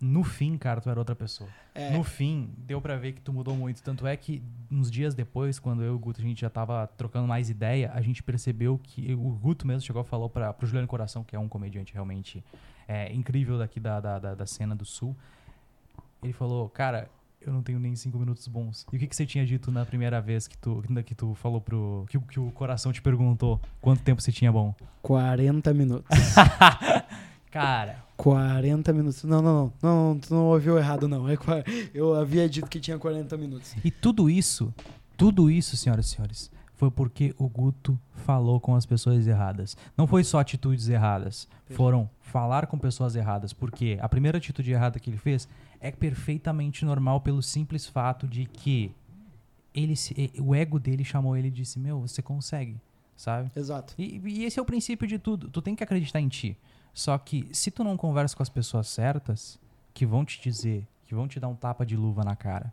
No 0.00 0.22
fim, 0.22 0.58
cara, 0.58 0.80
tu 0.80 0.90
era 0.90 0.98
outra 0.98 1.14
pessoa. 1.14 1.48
É. 1.74 1.90
No 1.90 2.04
fim, 2.04 2.50
deu 2.58 2.80
pra 2.80 2.96
ver 2.96 3.12
que 3.12 3.20
tu 3.22 3.32
mudou 3.32 3.56
muito. 3.56 3.82
Tanto 3.82 4.06
é 4.06 4.16
que, 4.16 4.42
uns 4.70 4.90
dias 4.90 5.14
depois, 5.14 5.58
quando 5.58 5.82
eu 5.82 5.92
e 5.92 5.96
o 5.96 5.98
Guto, 5.98 6.20
a 6.20 6.24
gente 6.24 6.40
já 6.40 6.50
tava 6.50 6.86
trocando 6.96 7.26
mais 7.26 7.48
ideia, 7.48 7.90
a 7.94 8.00
gente 8.02 8.22
percebeu 8.22 8.78
que 8.82 9.14
o 9.14 9.30
Guto 9.30 9.66
mesmo 9.66 9.80
chegou 9.80 10.02
e 10.02 10.04
falou 10.04 10.28
pra, 10.28 10.52
pro 10.52 10.66
Juliano 10.66 10.86
Coração, 10.88 11.24
que 11.24 11.34
é 11.34 11.38
um 11.38 11.48
comediante 11.48 11.92
realmente 11.94 12.44
é, 12.86 13.12
incrível 13.14 13.56
daqui 13.58 13.80
da, 13.80 13.98
da, 14.00 14.18
da, 14.18 14.34
da 14.34 14.46
cena 14.46 14.74
do 14.76 14.84
Sul. 14.84 15.16
Ele 16.22 16.32
falou, 16.32 16.68
cara, 16.68 17.08
eu 17.40 17.52
não 17.52 17.62
tenho 17.62 17.78
nem 17.78 17.94
cinco 17.96 18.18
minutos 18.18 18.46
bons. 18.48 18.86
E 18.92 18.96
o 18.96 18.98
que, 18.98 19.06
que 19.06 19.14
você 19.16 19.24
tinha 19.26 19.44
dito 19.46 19.70
na 19.70 19.84
primeira 19.86 20.20
vez 20.20 20.46
que 20.48 20.56
tu, 20.58 20.82
que 21.04 21.14
tu 21.14 21.34
falou 21.34 21.60
pro... 21.60 22.04
Que, 22.08 22.18
o- 22.18 22.22
que 22.22 22.40
o 22.40 22.50
Coração 22.52 22.92
te 22.92 23.00
perguntou 23.02 23.60
quanto 23.80 24.02
tempo 24.02 24.20
você 24.20 24.32
tinha 24.32 24.50
bom? 24.52 24.74
40 25.02 25.72
minutos. 25.74 26.08
Cara, 27.54 28.04
40 28.16 28.92
minutos. 28.92 29.22
Não, 29.24 29.40
não, 29.40 29.72
não. 29.82 30.10
Não, 30.12 30.18
tu 30.18 30.34
não 30.34 30.44
ouviu 30.46 30.76
errado, 30.78 31.06
não. 31.08 31.28
É 31.28 31.36
Eu 31.94 32.14
havia 32.14 32.48
dito 32.48 32.68
que 32.68 32.80
tinha 32.80 32.98
40 32.98 33.36
minutos. 33.36 33.74
E 33.84 33.90
tudo 33.90 34.28
isso, 34.28 34.72
tudo 35.16 35.50
isso, 35.50 35.76
senhoras 35.76 36.06
e 36.06 36.08
senhores, 36.10 36.50
foi 36.74 36.90
porque 36.90 37.34
o 37.38 37.48
Guto 37.48 37.98
falou 38.14 38.58
com 38.60 38.74
as 38.74 38.84
pessoas 38.84 39.26
erradas. 39.26 39.76
Não 39.96 40.06
foi 40.06 40.24
só 40.24 40.40
atitudes 40.40 40.88
erradas, 40.88 41.46
foram 41.70 42.10
falar 42.20 42.66
com 42.66 42.76
pessoas 42.78 43.14
erradas, 43.14 43.52
porque 43.52 43.98
a 44.00 44.08
primeira 44.08 44.38
atitude 44.38 44.72
errada 44.72 44.98
que 44.98 45.08
ele 45.08 45.16
fez 45.18 45.48
é 45.80 45.90
perfeitamente 45.90 46.84
normal 46.84 47.20
pelo 47.20 47.42
simples 47.42 47.86
fato 47.86 48.26
de 48.26 48.46
que 48.46 48.90
ele 49.74 49.94
se- 49.96 50.30
o 50.40 50.54
ego 50.54 50.78
dele 50.78 51.04
chamou 51.04 51.36
ele 51.36 51.48
e 51.48 51.50
disse: 51.50 51.78
"Meu, 51.78 52.00
você 52.00 52.20
consegue", 52.22 52.76
sabe? 53.16 53.50
Exato. 53.54 53.94
E, 53.98 54.20
e 54.24 54.44
esse 54.44 54.58
é 54.58 54.62
o 54.62 54.64
princípio 54.64 55.06
de 55.06 55.18
tudo. 55.18 55.48
Tu 55.50 55.62
tem 55.62 55.74
que 55.76 55.84
acreditar 55.84 56.20
em 56.20 56.28
ti. 56.28 56.56
Só 56.94 57.18
que 57.18 57.48
se 57.52 57.72
tu 57.72 57.82
não 57.82 57.96
conversa 57.96 58.36
com 58.36 58.42
as 58.42 58.48
pessoas 58.48 58.86
certas, 58.86 59.58
que 59.92 60.06
vão 60.06 60.24
te 60.24 60.40
dizer, 60.40 60.86
que 61.04 61.14
vão 61.14 61.26
te 61.26 61.40
dar 61.40 61.48
um 61.48 61.54
tapa 61.54 61.84
de 61.84 61.96
luva 61.96 62.22
na 62.22 62.36
cara 62.36 62.72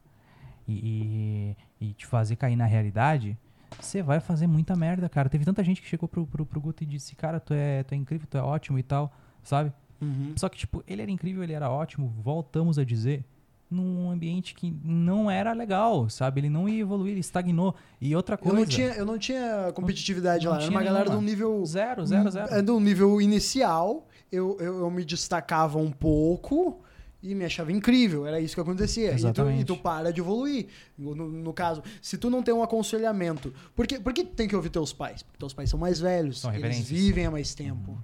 e, 0.67 1.55
e, 1.81 1.87
e 1.87 1.93
te 1.93 2.05
fazer 2.05 2.35
cair 2.35 2.55
na 2.55 2.65
realidade, 2.65 3.35
você 3.79 4.01
vai 4.03 4.19
fazer 4.19 4.45
muita 4.45 4.75
merda, 4.75 5.09
cara. 5.09 5.27
Teve 5.27 5.43
tanta 5.43 5.63
gente 5.63 5.81
que 5.81 5.87
chegou 5.87 6.07
pro, 6.07 6.25
pro, 6.27 6.45
pro 6.45 6.61
Guto 6.61 6.83
e 6.83 6.85
disse, 6.85 7.15
cara, 7.15 7.39
tu 7.39 7.53
é, 7.53 7.83
tu 7.83 7.93
é 7.93 7.97
incrível, 7.97 8.27
tu 8.29 8.37
é 8.37 8.41
ótimo 8.41 8.77
e 8.77 8.83
tal, 8.83 9.11
sabe? 9.43 9.73
Uhum. 9.99 10.33
Só 10.35 10.47
que, 10.49 10.57
tipo, 10.57 10.83
ele 10.87 11.01
era 11.01 11.11
incrível, 11.11 11.43
ele 11.43 11.53
era 11.53 11.69
ótimo, 11.69 12.13
voltamos 12.21 12.77
a 12.77 12.83
dizer, 12.83 13.25
num 13.71 14.11
ambiente 14.11 14.53
que 14.53 14.75
não 14.83 15.31
era 15.31 15.53
legal, 15.53 16.09
sabe? 16.09 16.41
Ele 16.41 16.49
não 16.49 16.67
ia 16.67 16.81
evoluir, 16.81 17.11
ele 17.11 17.21
estagnou. 17.21 17.73
E 18.01 18.13
outra 18.15 18.35
Eu 18.35 18.39
coisa... 18.39 18.57
não, 18.57 18.65
tinha, 18.65 18.87
eu 18.89 19.05
não 19.05 19.17
tinha 19.17 19.71
competitividade 19.73 20.43
não 20.43 20.51
lá. 20.51 20.57
Era 20.57 20.67
tinha 20.67 20.77
uma 20.77 20.83
galera 20.83 21.09
de 21.09 21.15
um 21.15 21.21
nível. 21.21 21.65
Zero, 21.65 22.05
zero, 22.05 22.29
zero. 22.29 22.53
É 22.53 22.61
de 22.61 22.71
um 22.71 22.79
nível 22.79 23.21
inicial. 23.21 24.07
Eu, 24.31 24.57
eu, 24.59 24.79
eu 24.79 24.89
me 24.89 25.03
destacava 25.03 25.77
um 25.77 25.91
pouco 25.91 26.81
e 27.21 27.35
me 27.35 27.45
achava 27.45 27.71
incrível. 27.71 28.25
Era 28.25 28.39
isso 28.39 28.55
que 28.55 28.61
acontecia. 28.61 29.13
E 29.13 29.33
tu, 29.33 29.51
e 29.51 29.63
tu 29.63 29.77
para 29.77 30.11
de 30.11 30.21
evoluir. 30.21 30.67
No, 30.97 31.13
no 31.15 31.53
caso, 31.53 31.83
se 32.01 32.17
tu 32.17 32.29
não 32.29 32.41
tem 32.41 32.53
um 32.53 32.63
aconselhamento. 32.63 33.53
Por 33.75 33.85
que, 33.85 33.99
por 33.99 34.13
que 34.13 34.23
tu 34.23 34.33
tem 34.33 34.47
que 34.47 34.55
ouvir 34.55 34.69
teus 34.69 34.93
pais? 34.93 35.21
Porque 35.21 35.37
teus 35.37 35.53
pais 35.53 35.69
são 35.69 35.79
mais 35.79 35.99
velhos. 35.99 36.41
São 36.41 36.53
eles 36.53 36.79
vivem 36.79 37.25
há 37.25 37.31
mais 37.31 37.53
tempo. 37.53 38.01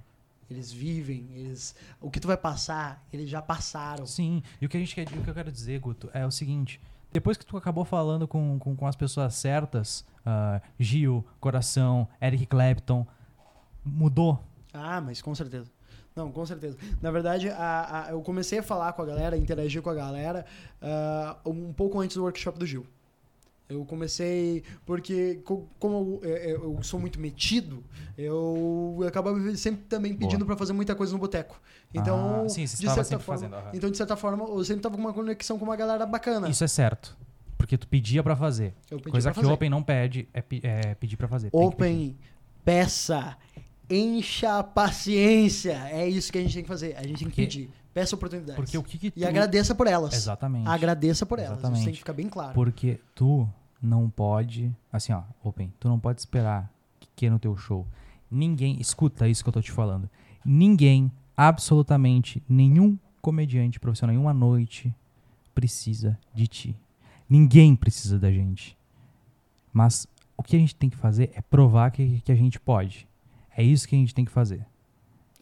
Eles 0.50 0.72
vivem, 0.72 1.28
eles. 1.34 1.74
O 2.00 2.10
que 2.10 2.18
tu 2.18 2.26
vai 2.26 2.36
passar, 2.36 3.06
eles 3.12 3.28
já 3.28 3.42
passaram. 3.42 4.06
Sim, 4.06 4.42
e 4.60 4.64
o 4.64 4.68
que, 4.68 4.78
a 4.78 4.80
gente 4.80 4.94
quer, 4.94 5.06
o 5.06 5.22
que 5.22 5.28
eu 5.28 5.34
quero 5.34 5.52
dizer, 5.52 5.78
Guto, 5.78 6.08
é 6.14 6.24
o 6.24 6.30
seguinte: 6.30 6.80
depois 7.12 7.36
que 7.36 7.44
tu 7.44 7.54
acabou 7.56 7.84
falando 7.84 8.26
com, 8.26 8.58
com, 8.58 8.74
com 8.74 8.86
as 8.86 8.96
pessoas 8.96 9.34
certas, 9.34 10.06
ah, 10.24 10.62
Gil, 10.78 11.22
Coração, 11.38 12.08
Eric 12.20 12.46
Clapton, 12.46 13.06
mudou. 13.84 14.42
Ah, 14.72 15.02
mas 15.02 15.20
com 15.20 15.34
certeza. 15.34 15.70
Não, 16.18 16.32
com 16.32 16.44
certeza. 16.44 16.76
Na 17.00 17.10
verdade, 17.10 17.48
a- 17.48 18.06
a- 18.06 18.10
eu 18.10 18.20
comecei 18.22 18.58
a 18.58 18.62
falar 18.62 18.92
com 18.92 19.02
a 19.02 19.06
galera, 19.06 19.36
interagir 19.36 19.80
com 19.80 19.88
a 19.90 19.94
galera 19.94 20.44
ah, 20.82 21.36
um 21.46 21.72
pouco 21.72 22.00
antes 22.00 22.16
do 22.16 22.22
workshop 22.24 22.58
do 22.58 22.66
Gil. 22.66 22.84
Eu 23.68 23.84
comecei 23.84 24.62
porque, 24.86 25.36
co- 25.44 25.68
como 25.78 26.18
eu, 26.22 26.30
eu- 26.30 26.74
eu 26.76 26.82
sou 26.82 26.98
muito 26.98 27.20
metido, 27.20 27.84
eu 28.16 28.98
acabava 29.06 29.38
sempre 29.56 29.82
também 29.88 30.14
pedindo 30.14 30.44
pra 30.46 30.56
fazer 30.56 30.72
muita 30.72 30.94
coisa 30.94 31.12
no 31.12 31.18
boteco. 31.18 31.60
Então, 31.94 32.44
Ah, 32.44 32.48
sim, 32.48 32.64
de 32.64 32.68
certa 32.76 33.04
forma, 33.04 33.20
fazendo, 33.20 33.54
aham. 33.54 33.70
então 33.74 33.90
de 33.90 33.96
certa 33.96 34.16
forma, 34.16 34.44
eu 34.44 34.64
sempre 34.64 34.82
tava 34.82 34.94
com 34.96 35.02
uma 35.02 35.12
conexão 35.12 35.58
com 35.58 35.64
uma 35.66 35.76
galera 35.76 36.04
bacana. 36.06 36.48
Isso 36.48 36.64
é 36.64 36.68
certo. 36.68 37.16
Porque 37.58 37.76
tu 37.76 37.86
pedia 37.88 38.22
pra 38.22 38.34
fazer. 38.34 38.72
Coisa 39.10 39.30
que 39.32 39.38
o 39.38 39.42
fazer. 39.42 39.52
Open 39.52 39.68
não 39.68 39.82
pede 39.82 40.28
é, 40.32 40.42
é 40.62 40.94
pedir 40.94 41.16
pra 41.18 41.28
fazer. 41.28 41.50
Open, 41.52 42.16
peça, 42.64 43.36
encha 43.90 44.58
a 44.58 44.62
paciência. 44.64 45.74
É 45.90 46.08
isso 46.08 46.30
que 46.30 46.38
a 46.38 46.42
gente 46.42 46.54
tem 46.54 46.62
que 46.62 46.68
fazer. 46.68 46.96
A 46.96 47.02
gente 47.02 47.18
tem 47.20 47.30
que 47.30 47.36
pedir. 47.36 47.70
Peça 47.92 48.14
oportunidades. 48.14 48.56
Porque 48.56 48.78
o 48.78 48.82
que, 48.82 48.98
que 48.98 49.06
E 49.08 49.10
tu... 49.10 49.26
agradeça 49.26 49.74
por 49.74 49.86
elas. 49.86 50.14
Exatamente. 50.14 50.68
Agradeça 50.68 51.26
por 51.26 51.38
elas. 51.38 51.52
Isso 51.52 51.60
Exatamente. 51.60 51.84
tem 51.84 51.92
que 51.92 51.98
ficar 51.98 52.12
bem 52.12 52.28
claro. 52.28 52.54
Porque 52.54 53.00
tu 53.14 53.48
não 53.82 54.08
pode. 54.08 54.74
Assim, 54.92 55.12
ó, 55.12 55.22
Open, 55.42 55.72
tu 55.80 55.88
não 55.88 55.98
pode 55.98 56.20
esperar 56.20 56.72
que 57.00 57.08
queira 57.16 57.32
no 57.32 57.38
teu 57.38 57.56
show. 57.56 57.86
Ninguém. 58.30 58.80
Escuta 58.80 59.28
isso 59.28 59.42
que 59.42 59.48
eu 59.48 59.52
tô 59.52 59.62
te 59.62 59.72
falando. 59.72 60.08
Ninguém, 60.44 61.10
absolutamente 61.36 62.42
nenhum 62.48 62.98
comediante 63.20 63.80
profissional 63.80 64.14
em 64.14 64.18
uma 64.18 64.32
noite 64.34 64.94
precisa 65.54 66.16
de 66.32 66.46
ti. 66.46 66.76
Ninguém 67.28 67.74
precisa 67.74 68.18
da 68.18 68.30
gente. 68.30 68.76
Mas 69.72 70.06
o 70.36 70.42
que 70.42 70.54
a 70.54 70.58
gente 70.58 70.74
tem 70.74 70.88
que 70.88 70.96
fazer 70.96 71.32
é 71.34 71.42
provar 71.42 71.90
que, 71.90 72.20
que 72.20 72.30
a 72.30 72.36
gente 72.36 72.60
pode. 72.60 73.07
É 73.58 73.62
isso 73.64 73.88
que 73.88 73.96
a 73.96 73.98
gente 73.98 74.14
tem 74.14 74.24
que 74.24 74.30
fazer. 74.30 74.64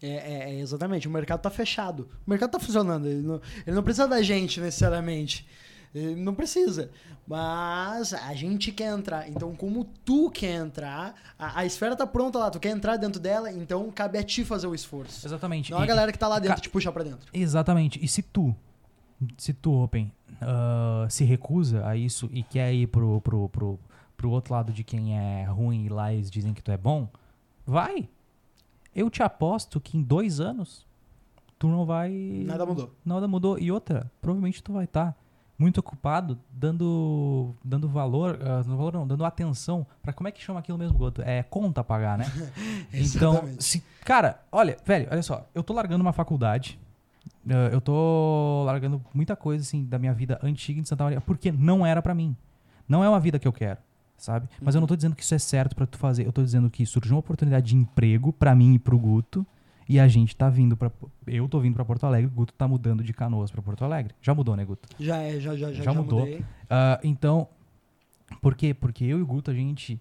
É, 0.02 0.08
é- 0.08 0.50
é 0.50 0.60
exatamente. 0.60 1.06
O 1.06 1.10
mercado 1.10 1.40
tá 1.40 1.50
fechado. 1.50 2.08
O 2.26 2.30
mercado 2.30 2.50
tá 2.50 2.58
funcionando. 2.58 3.06
Ele 3.06 3.20
não, 3.22 3.40
ele 3.66 3.76
não 3.76 3.82
precisa 3.82 4.08
da 4.08 4.22
gente 4.22 4.60
necessariamente. 4.60 5.46
Ele 5.94 6.16
não 6.16 6.34
precisa. 6.34 6.90
Mas 7.26 8.12
a 8.14 8.34
gente 8.34 8.72
quer 8.72 8.92
entrar. 8.92 9.28
Então, 9.28 9.54
como 9.54 9.84
tu 10.04 10.30
quer 10.30 10.54
entrar, 10.56 11.14
a, 11.38 11.60
a 11.60 11.66
esfera 11.66 11.96
tá 11.96 12.06
pronta 12.06 12.38
lá. 12.38 12.50
Tu 12.50 12.58
quer 12.60 12.70
entrar 12.70 12.96
dentro 12.96 13.20
dela, 13.20 13.50
então 13.52 13.90
cabe 13.90 14.18
a 14.18 14.22
ti 14.22 14.44
fazer 14.44 14.66
o 14.66 14.74
esforço. 14.74 15.26
Exatamente. 15.26 15.70
Não 15.72 15.78
a 15.78 15.84
E- 15.84 15.86
galera 15.86 16.12
que 16.12 16.18
tá 16.18 16.28
lá 16.28 16.38
dentro 16.38 16.60
te 16.60 16.70
puxar 16.70 16.92
pra 16.92 17.02
dentro. 17.04 17.28
Exatamente. 17.32 18.02
E 18.02 18.08
se 18.08 18.22
tu, 18.22 18.54
se 19.38 19.52
tu, 19.52 19.72
Open, 19.82 20.12
ah, 20.40 21.06
se 21.10 21.24
recusa 21.24 21.86
a 21.86 21.96
isso 21.96 22.28
e 22.32 22.42
quer 22.42 22.72
ir 22.74 22.86
pro, 22.88 23.20
pro, 23.20 23.48
pro, 23.48 23.78
pro 24.16 24.30
outro 24.30 24.52
lado 24.54 24.72
de 24.72 24.84
quem 24.84 25.18
é 25.18 25.44
ruim 25.44 25.86
e 25.86 25.88
lá 25.88 26.12
eles 26.12 26.30
dizem 26.30 26.52
que 26.54 26.62
tu 26.62 26.70
é 26.70 26.76
bom, 26.76 27.08
vai. 27.66 28.08
Eu 28.94 29.10
te 29.10 29.22
aposto 29.22 29.80
que 29.80 29.98
em 29.98 30.02
dois 30.02 30.40
anos 30.40 30.86
tu 31.58 31.68
não 31.68 31.84
vai. 31.84 32.10
Nada 32.46 32.64
mudou. 32.64 32.94
Nada 33.04 33.28
mudou. 33.28 33.58
E 33.58 33.70
outra, 33.70 34.10
provavelmente 34.20 34.62
tu 34.62 34.72
vai 34.72 34.84
estar 34.84 35.16
muito 35.58 35.78
ocupado 35.78 36.38
dando 36.50 37.54
dando 37.64 37.88
valor, 37.88 38.38
ah, 38.42 38.62
não 38.66 38.76
valor 38.76 38.92
não, 38.92 39.06
dando 39.06 39.24
atenção 39.24 39.86
pra 40.02 40.12
como 40.12 40.28
é 40.28 40.32
que 40.32 40.42
chama 40.42 40.60
aquilo 40.60 40.76
mesmo, 40.78 40.98
Goto? 40.98 41.22
É 41.22 41.42
conta 41.42 41.80
a 41.80 41.84
pagar, 41.84 42.18
né? 42.18 42.26
Então, 42.92 43.48
se, 43.58 43.82
cara, 44.04 44.40
olha, 44.52 44.76
velho, 44.84 45.08
olha 45.10 45.22
só, 45.22 45.46
eu 45.54 45.62
tô 45.62 45.72
largando 45.72 46.02
uma 46.02 46.12
faculdade, 46.12 46.78
eh, 47.48 47.70
eu 47.72 47.80
tô 47.80 48.62
largando 48.64 49.02
muita 49.14 49.34
coisa, 49.34 49.62
assim, 49.62 49.84
da 49.84 49.98
minha 49.98 50.12
vida 50.12 50.38
antiga 50.42 50.80
em 50.80 50.84
Santa 50.84 51.04
Maria, 51.04 51.20
porque 51.20 51.50
não 51.50 51.84
era 51.86 52.02
pra 52.02 52.14
mim. 52.14 52.36
Não 52.88 53.02
é 53.02 53.08
uma 53.08 53.18
vida 53.18 53.38
que 53.38 53.48
eu 53.48 53.52
quero, 53.52 53.80
sabe? 54.16 54.48
Mas 54.60 54.74
eu 54.74 54.80
não 54.80 54.88
tô 54.88 54.96
dizendo 54.96 55.14
que 55.14 55.22
isso 55.22 55.34
é 55.34 55.38
certo 55.38 55.74
pra 55.74 55.86
tu 55.86 55.98
fazer, 55.98 56.26
eu 56.26 56.32
tô 56.32 56.42
dizendo 56.42 56.70
que 56.70 56.84
surgiu 56.86 57.14
uma 57.14 57.20
oportunidade 57.20 57.66
de 57.66 57.76
emprego 57.76 58.32
pra 58.32 58.54
mim 58.54 58.74
e 58.74 58.78
pro 58.78 58.98
Guto, 58.98 59.46
e 59.88 60.00
a 60.00 60.08
gente 60.08 60.34
tá 60.34 60.48
vindo 60.48 60.76
pra. 60.76 60.90
Eu 61.26 61.48
tô 61.48 61.60
vindo 61.60 61.74
pra 61.74 61.84
Porto 61.84 62.04
Alegre, 62.04 62.26
o 62.26 62.30
Guto 62.34 62.52
tá 62.52 62.66
mudando 62.66 63.04
de 63.04 63.12
canoas 63.12 63.50
pra 63.50 63.62
Porto 63.62 63.84
Alegre. 63.84 64.14
Já 64.20 64.34
mudou, 64.34 64.56
né, 64.56 64.64
Guto? 64.64 64.88
Já 64.98 65.18
é, 65.18 65.38
já, 65.38 65.56
já, 65.56 65.72
já, 65.72 65.84
Já 65.84 65.92
mudou. 65.92 66.26
Ah, 66.68 66.98
então, 67.04 67.46
por 68.40 68.56
quê? 68.56 68.74
Porque 68.74 69.04
eu 69.04 69.18
e 69.18 69.22
o 69.22 69.26
Guto, 69.26 69.50
a 69.50 69.54
gente 69.54 70.00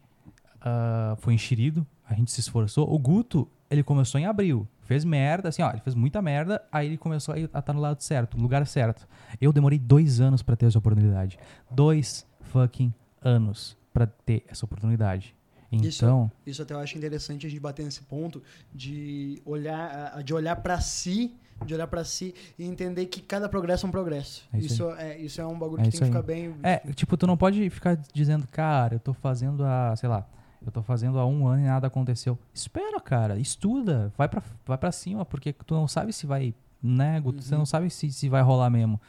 ah, 0.62 1.16
foi 1.20 1.36
enxerido, 1.36 1.86
a 2.10 2.16
gente 2.16 2.32
se 2.32 2.40
esforçou. 2.40 2.92
O 2.92 2.98
Guto, 2.98 3.48
ele 3.70 3.84
começou 3.84 4.20
em 4.20 4.26
abril, 4.26 4.68
fez 4.82 5.06
merda, 5.06 5.50
assim, 5.50 5.62
ó, 5.62 5.70
ele 5.70 5.82
fez 5.82 5.96
muita 5.96 6.20
merda, 6.22 6.62
aí 6.72 6.88
ele 6.88 6.98
começou 6.98 7.36
a 7.36 7.40
estar 7.40 7.74
no 7.74 7.80
lado 7.80 8.02
certo, 8.02 8.36
no 8.36 8.42
lugar 8.42 8.66
certo. 8.66 9.08
Eu 9.40 9.54
demorei 9.54 9.78
dois 9.78 10.20
anos 10.20 10.42
pra 10.42 10.56
ter 10.56 10.66
essa 10.66 10.80
oportunidade. 10.80 11.38
Dois 11.70 12.26
fucking 12.42 12.92
anos 13.22 13.78
pra 13.96 14.06
ter 14.06 14.44
essa 14.50 14.66
oportunidade. 14.66 15.34
Isso- 15.72 16.04
Então, 16.06 16.30
Isso 16.46 16.62
até 16.62 16.74
eu 16.74 16.80
acho 16.80 16.98
interessante 16.98 17.48
a 17.48 17.50
gente 17.50 17.60
bater 17.62 17.84
nesse 17.86 18.02
ponto 18.04 18.44
de 18.74 19.42
olhar, 19.46 20.22
de 20.22 20.34
olhar 20.34 20.56
para 20.58 20.80
si, 20.82 21.34
de 21.66 21.74
olhar 21.74 21.88
para 21.88 22.04
si 22.04 22.36
e 22.60 22.66
entender 22.66 23.06
que 23.06 23.22
cada 23.22 23.48
progresso 23.48 23.86
é 23.86 23.90
um 23.90 23.92
progresso. 23.92 24.48
É 24.54 24.58
isso 24.58 24.68
isso, 24.68 24.92
é, 24.92 25.18
isso 25.18 25.42
é 25.42 25.46
um 25.46 25.58
bagulho 25.58 25.80
É 25.80 25.84
que 25.84 25.90
isso 25.90 26.00
tem 26.02 26.12
que 26.12 26.18
aí. 26.18 26.22
ficar 26.24 26.34
bem. 26.34 26.56
É, 26.62 26.80
tipo, 26.94 27.16
tu 27.18 27.26
não 27.26 27.38
pode 27.38 27.70
ficar 27.70 27.96
dizendo, 28.14 28.46
cara, 28.48 28.96
eu 28.96 29.00
tô 29.00 29.14
fazendo 29.14 29.64
a, 29.66 29.96
sei 29.96 30.08
lá, 30.10 30.28
eu 30.66 30.72
tô 30.72 30.84
fazendo 30.84 31.18
há 31.20 31.26
um 31.26 31.48
ano 31.48 31.62
e 31.64 31.66
nada 31.66 31.88
aconteceu. 31.88 32.38
Espera, 32.54 33.00
cara, 33.00 33.40
estuda, 33.40 34.12
vai 34.18 34.28
pra, 34.28 34.44
vai 34.66 34.78
pra 34.78 34.92
cima, 34.92 35.24
porque 35.26 35.54
tu 35.54 35.74
não 35.74 35.88
sabe 35.88 36.12
se 36.14 36.26
vai, 36.28 36.54
né, 36.84 37.22
Uhum. 37.26 37.34
não 37.52 37.66
sabe 37.66 37.90
se, 37.90 38.12
se 38.12 38.28
vai 38.30 38.42
rolar 38.42 38.70
mesmo. 38.70 39.00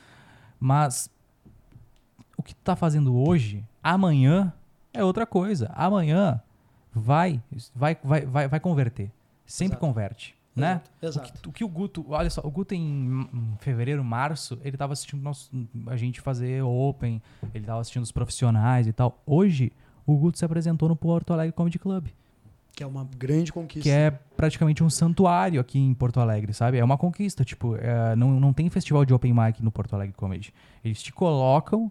Mas 0.60 1.10
o 2.36 2.42
que 2.42 2.54
tu 2.54 2.60
tá 2.62 2.74
fazendo 2.76 3.14
hoje, 3.16 3.64
amanhã 3.82 4.52
é 4.96 5.04
outra 5.04 5.26
coisa. 5.26 5.70
Amanhã 5.74 6.40
vai, 6.92 7.42
vai, 7.74 7.96
vai, 8.02 8.26
vai, 8.26 8.48
vai 8.48 8.60
converter. 8.60 9.10
Sempre 9.44 9.74
Exato. 9.76 9.80
converte, 9.86 10.34
né? 10.54 10.80
Exato. 11.00 11.28
O 11.28 11.32
que, 11.32 11.48
o 11.48 11.52
que 11.52 11.64
o 11.64 11.68
Guto, 11.68 12.04
olha 12.08 12.28
só, 12.30 12.40
o 12.42 12.50
Guto 12.50 12.74
em, 12.74 13.28
fevereiro, 13.60 14.02
março, 14.02 14.58
ele 14.64 14.76
tava 14.76 14.92
assistindo 14.92 15.22
nosso, 15.22 15.50
a 15.86 15.96
gente 15.96 16.20
fazer 16.20 16.62
Open, 16.62 17.22
ele 17.54 17.64
tava 17.64 17.80
assistindo 17.80 18.02
os 18.02 18.10
profissionais 18.10 18.86
e 18.88 18.92
tal. 18.92 19.22
Hoje, 19.24 19.70
o 20.04 20.16
Guto 20.16 20.38
se 20.38 20.44
apresentou 20.44 20.88
no 20.88 20.96
Porto 20.96 21.32
Alegre 21.32 21.52
Comedy 21.52 21.78
Club, 21.78 22.08
Que 22.74 22.82
é 22.82 22.86
uma 22.86 23.04
grande 23.16 23.52
conquista. 23.52 23.82
que 23.82 23.90
é 23.90 24.10
praticamente 24.10 24.82
um 24.82 24.90
santuário 24.90 25.60
aqui 25.60 25.78
em 25.78 25.94
Porto 25.94 26.18
Alegre, 26.18 26.52
sabe? 26.52 26.78
É 26.78 26.84
uma 26.84 26.96
conquista, 26.98 27.44
tipo, 27.44 27.76
é, 27.76 28.16
não, 28.16 28.40
não 28.40 28.52
tem 28.52 28.68
festival 28.68 29.04
de 29.04 29.14
Open 29.14 29.32
Mic 29.32 29.62
no 29.62 29.70
Porto 29.70 29.94
Alegre 29.94 30.14
Comedy. 30.16 30.52
Eles 30.84 31.00
te 31.02 31.12
colocam, 31.12 31.90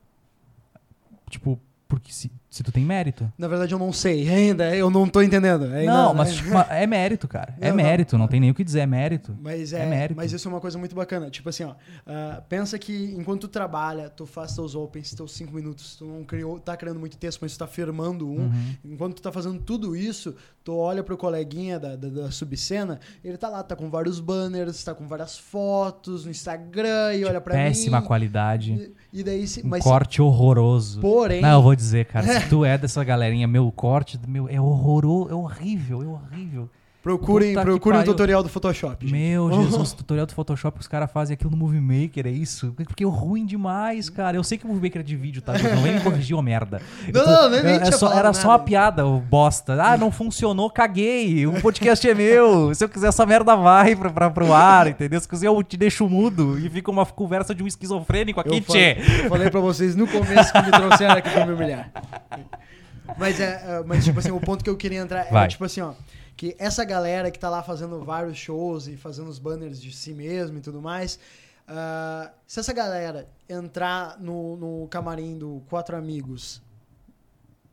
tipo, 1.30 1.60
porque 1.88 2.12
se, 2.12 2.32
se 2.56 2.64
tu 2.64 2.72
tem 2.72 2.86
mérito. 2.86 3.30
Na 3.38 3.50
verdade, 3.50 3.74
eu 3.74 3.78
não 3.80 3.92
sei 3.92 4.30
ainda, 4.30 4.74
eu 4.74 4.90
não 4.90 5.10
tô 5.10 5.22
entendendo. 5.22 5.66
Ainda, 5.66 5.92
não, 5.92 6.14
mas 6.14 6.30
né? 6.30 6.36
tipo, 6.36 6.74
é 6.74 6.88
mérito, 6.88 7.28
cara. 7.28 7.54
É 7.60 7.70
Não, 7.70 7.76
não. 7.78 7.84
mérito, 7.84 8.18
não 8.18 8.28
tem 8.30 8.40
nem 8.40 8.50
o 8.50 8.54
que 8.54 8.64
dizer, 8.64 8.80
é 8.80 8.86
mérito. 8.86 9.36
Mas 9.42 9.74
É 9.74 9.82
é, 9.82 9.86
mérito. 9.86 10.16
mas 10.16 10.32
isso 10.32 10.48
é 10.48 10.52
uma 10.52 10.62
coisa 10.62 10.78
muito 10.78 10.96
bacana. 10.96 11.30
Tipo 11.30 11.50
assim, 11.50 11.66
ó, 11.66 11.74
ah, 12.08 12.42
pensa 12.48 12.80
que 12.80 13.14
enquanto 13.18 13.42
tu 13.42 13.48
trabalha, 13.50 14.10
tu 14.10 14.26
faz 14.26 14.54
teus 14.56 14.74
opens, 14.74 15.14
teus 15.14 15.34
cinco 15.34 15.54
minutos, 15.54 15.96
tu 15.98 16.06
não 16.06 16.24
criou, 16.24 16.58
tá 16.60 16.78
criando 16.78 16.98
muito 17.00 17.18
texto, 17.18 17.40
mas 17.42 17.52
tu 17.54 17.60
tá 17.60 17.68
firmando 17.68 18.26
um. 18.30 18.38
Uhum. 18.46 18.76
Enquanto 18.86 19.16
tu 19.16 19.22
tá 19.22 19.32
fazendo 19.34 19.60
tudo 19.60 19.96
isso, 19.96 20.34
tu 20.64 20.74
olha 20.78 21.04
pro 21.04 21.18
coleguinha 21.18 21.78
da, 21.80 21.96
da, 21.98 22.08
da 22.08 22.32
subcena, 22.32 23.00
ele 23.24 23.38
tá 23.38 23.50
lá, 23.50 23.62
tá 23.64 23.76
com 23.76 23.90
vários 23.90 24.20
banners, 24.22 24.82
tá 24.84 24.96
com 24.96 25.06
várias 25.08 25.38
fotos 25.38 26.24
no 26.26 26.32
Instagram 26.32 27.14
e 27.16 27.26
olha 27.26 27.42
pra 27.42 27.54
Péssima 27.54 28.00
mim. 28.00 28.08
qualidade. 28.08 28.94
E, 29.12 29.20
e 29.20 29.24
daí 29.24 29.46
se, 29.46 29.66
Um 29.66 29.70
corte 29.80 30.22
horroroso. 30.22 31.02
porém, 31.02 31.42
Não, 31.42 31.54
eu 31.58 31.62
vou 31.62 31.76
dizer, 31.76 32.06
cara, 32.06 32.26
tu 32.50 32.64
é 32.64 32.78
dessa 32.78 33.04
galerinha, 33.04 33.48
meu 33.48 33.72
corte, 33.72 34.20
meu, 34.28 34.48
é 34.48 34.60
horroroso, 34.60 35.32
é 35.32 35.36
horrível, 35.36 36.04
é 36.04 36.06
horrível. 36.06 36.70
Procurem, 37.06 37.54
Puta 37.54 37.62
procurem 37.64 38.00
o 38.00 38.04
tutorial 38.04 38.42
do 38.42 38.50
Photoshop. 38.50 39.06
gente. 39.08 39.12
Meu 39.16 39.52
Jesus, 39.52 39.94
tutorial 39.94 40.26
do 40.26 40.34
Photoshop 40.34 40.76
que 40.80 40.82
os 40.82 40.88
caras 40.88 41.12
fazem 41.12 41.36
aquilo 41.36 41.52
no 41.52 41.58
Movie 41.58 41.80
Maker, 41.80 42.26
é 42.26 42.32
isso? 42.32 42.74
Porque 42.76 43.04
é 43.04 43.08
ruim 43.08 43.46
demais, 43.46 44.10
cara. 44.10 44.36
Eu 44.36 44.44
sei 44.44 44.58
que 44.58 44.66
o 44.66 44.68
Movie 44.68 44.82
Maker 44.90 45.02
é 45.02 45.04
de 45.04 45.16
vídeo, 45.16 45.40
tá? 45.40 45.54
Não 45.54 45.84
vem 45.84 45.94
me 45.94 46.02
corrigir, 46.02 46.36
ô 46.36 46.42
merda. 46.42 46.82
Não, 47.14 47.24
tô- 47.24 47.30
não, 47.30 47.50
nem- 47.52 47.62
nem 47.64 47.74
é 47.76 47.92
só- 47.92 48.12
Era 48.12 48.34
só 48.34 48.48
nada. 48.48 48.50
uma 48.50 48.60
piada, 48.60 49.06
ô 49.06 49.20
bosta. 49.20 49.80
Ah, 49.82 49.96
não 49.96 50.12
funcionou, 50.12 50.68
caguei. 50.72 51.46
O 51.46 51.62
podcast 51.62 52.10
é 52.10 52.16
meu. 52.16 52.74
Se 52.74 52.84
eu 52.84 52.90
quiser, 52.90 53.10
essa 53.10 53.24
merda 53.26 53.56
vai 53.56 53.96
pra, 53.96 54.10
pra, 54.10 54.30
pro 54.32 54.52
ar, 54.52 54.88
entendeu? 54.88 55.20
Se 55.22 55.30
quiser, 55.30 55.46
eu 55.48 55.62
te 55.62 55.78
deixo 55.78 56.10
mudo 56.10 56.58
e 56.58 56.68
fica 56.72 56.90
uma 56.90 57.06
conversa 57.06 57.54
de 57.54 57.62
um 57.62 57.68
esquizofrênico 57.68 58.40
aqui, 58.40 58.56
Eu 58.58 58.62
tchê. 58.62 58.96
falei, 58.96 59.26
eu 59.26 59.30
falei 59.30 59.50
pra 59.52 59.60
vocês 59.60 59.96
no 59.96 60.08
começo 60.08 60.52
que 60.52 60.62
me 60.64 60.72
trouxeram 60.72 61.14
aqui 61.14 61.30
pra 61.30 61.46
me 61.46 61.54
humilhar. 61.54 61.92
Mas, 63.18 63.40
é, 63.40 63.64
é, 63.68 63.84
mas 63.86 64.04
tipo 64.04 64.18
assim, 64.20 64.32
o 64.32 64.40
ponto 64.40 64.64
que 64.64 64.70
eu 64.70 64.76
queria 64.76 65.00
entrar 65.00 65.26
Vai. 65.26 65.44
era, 65.44 65.48
tipo 65.48 65.64
assim, 65.64 65.80
ó. 65.80 65.92
Que 66.36 66.56
essa 66.60 66.84
galera 66.84 67.32
que 67.32 67.40
tá 67.40 67.50
lá 67.50 67.64
fazendo 67.64 68.04
vários 68.04 68.38
shows 68.38 68.88
e 68.88 68.98
fazendo 68.98 69.30
os 69.30 69.40
banners 69.40 69.82
de 69.82 69.92
si 69.92 70.14
mesmo 70.14 70.58
e 70.58 70.62
tudo 70.62 70.82
mais. 70.82 71.20
ah, 71.68 72.32
se 72.46 72.60
essa 72.60 72.74
galera 72.74 73.28
entrar 73.48 74.20
no, 74.20 74.58
no 74.58 74.88
camarim 74.88 75.38
do 75.38 75.64
Quatro 75.70 75.96
Amigos, 75.96 76.62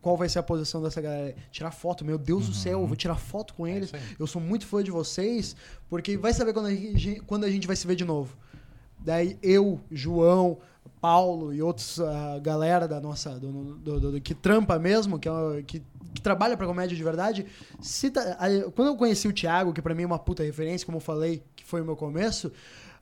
qual 0.03 0.16
vai 0.16 0.29
ser 0.29 0.40
a 0.40 0.42
posição 0.42 0.83
dessa 0.83 1.01
galera? 1.01 1.35
Tirar 1.51 1.70
foto, 1.70 2.05
meu 2.05 2.18
Deus 2.18 2.48
do 2.48 2.55
céu, 2.55 2.81
eu 2.81 2.87
vou 2.87 2.96
tirar 2.96 3.14
foto 3.14 3.55
com 3.55 3.66
eles. 3.66 3.92
Uhum. 3.92 3.98
É 3.98 4.01
isso 4.01 4.11
aí. 4.11 4.16
eu 4.18 4.27
sou 4.27 4.42
muito 4.42 4.66
fã 4.66 4.83
de 4.83 4.90
vocês, 4.90 5.55
porque 5.88 6.16
vai 6.16 6.33
saber 6.33 6.53
quando 6.53 6.66
a 6.66 6.75
gente, 6.75 7.20
quando 7.20 7.44
a 7.44 7.51
gente 7.51 7.68
vai 7.68 7.77
se 7.77 7.87
ver 7.87 7.94
de 7.94 8.05
novo. 8.05 8.37
Daí 9.04 9.38
eu, 9.42 9.80
João, 9.90 10.58
Paulo 11.00 11.52
e 11.52 11.60
outros 11.62 12.00
ah, 12.00 12.38
galera 12.40 12.86
da 12.86 13.00
nossa 13.00 13.38
do, 13.38 13.50
do- 13.74 14.00
do- 14.00 14.12
do- 14.12 14.20
que 14.20 14.34
trampa 14.34 14.78
mesmo, 14.78 15.18
que, 15.18 15.28
é 15.28 15.62
que, 15.66 15.82
que 16.14 16.20
trabalha 16.20 16.56
pra 16.56 16.66
comédia 16.66 16.96
de 16.96 17.02
verdade. 17.02 17.46
aí, 18.38 18.62
quando 18.76 18.88
eu 18.88 18.96
conheci 18.96 19.26
o 19.26 19.32
Thiago, 19.32 19.72
que 19.72 19.82
pra 19.82 19.94
mim 19.94 20.04
é 20.04 20.06
uma 20.06 20.18
puta 20.18 20.42
referência, 20.44 20.84
como 20.86 20.98
eu 20.98 21.00
falei, 21.02 21.42
que 21.56 21.64
foi 21.64 21.80
o 21.80 21.84
meu 21.84 21.96
começo, 21.96 22.52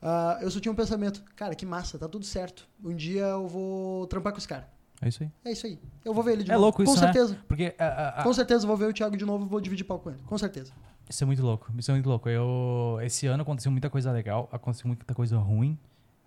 ah, 0.03 0.39
eu 0.41 0.51
só 0.51 0.59
tinha 0.61 0.73
um 0.73 0.75
pensamento, 0.75 1.23
cara, 1.37 1.55
que 1.55 1.67
massa, 1.67 1.99
tá 1.99 2.09
tudo 2.09 2.25
certo. 2.25 2.67
Um 2.83 2.95
dia 2.95 3.23
eu 3.25 3.47
vou 3.47 4.07
trampar 4.07 4.33
com 4.33 4.39
os 4.39 4.47
caras. 4.47 4.65
É 5.03 5.09
isso 5.09 5.23
aí. 5.23 5.31
É 5.47 5.53
isso 5.53 5.67
aí. 5.67 5.79
Eu 6.05 6.13
vou 6.13 6.23
ver 6.23 6.33
ele 6.33 6.45
de 6.45 6.51
É 6.51 6.55
novo. 6.55 6.65
louco 6.67 6.83
isso, 6.83 6.95
Com 6.95 7.01
né? 7.01 7.07
certeza. 7.13 7.39
Porque 7.49 7.75
a- 7.79 8.21
a- 8.21 8.23
Com 8.23 8.33
certeza 8.35 8.65
eu 8.65 8.69
vou 8.69 8.77
ver 8.77 8.87
o 8.87 8.93
Thiago 8.93 9.17
de 9.17 9.25
novo 9.25 9.47
e 9.47 9.49
vou 9.49 9.59
dividir 9.61 9.85
palco 9.85 10.05
com 10.05 10.11
ele. 10.11 10.21
Com 10.27 10.37
certeza. 10.39 10.73
Isso 11.09 11.25
é 11.25 11.27
muito 11.27 11.43
louco. 11.43 11.71
Isso 11.79 11.91
é 11.91 11.95
muito 11.95 12.09
louco. 12.09 12.29
Eu, 12.29 12.99
esse 13.03 13.27
ano 13.27 13.43
aconteceu 13.43 13.73
muita 13.73 13.89
coisa 13.91 14.13
legal, 14.13 14.49
aconteceu 14.53 14.87
muita 14.87 15.15
coisa 15.15 15.39
ruim, 15.39 15.79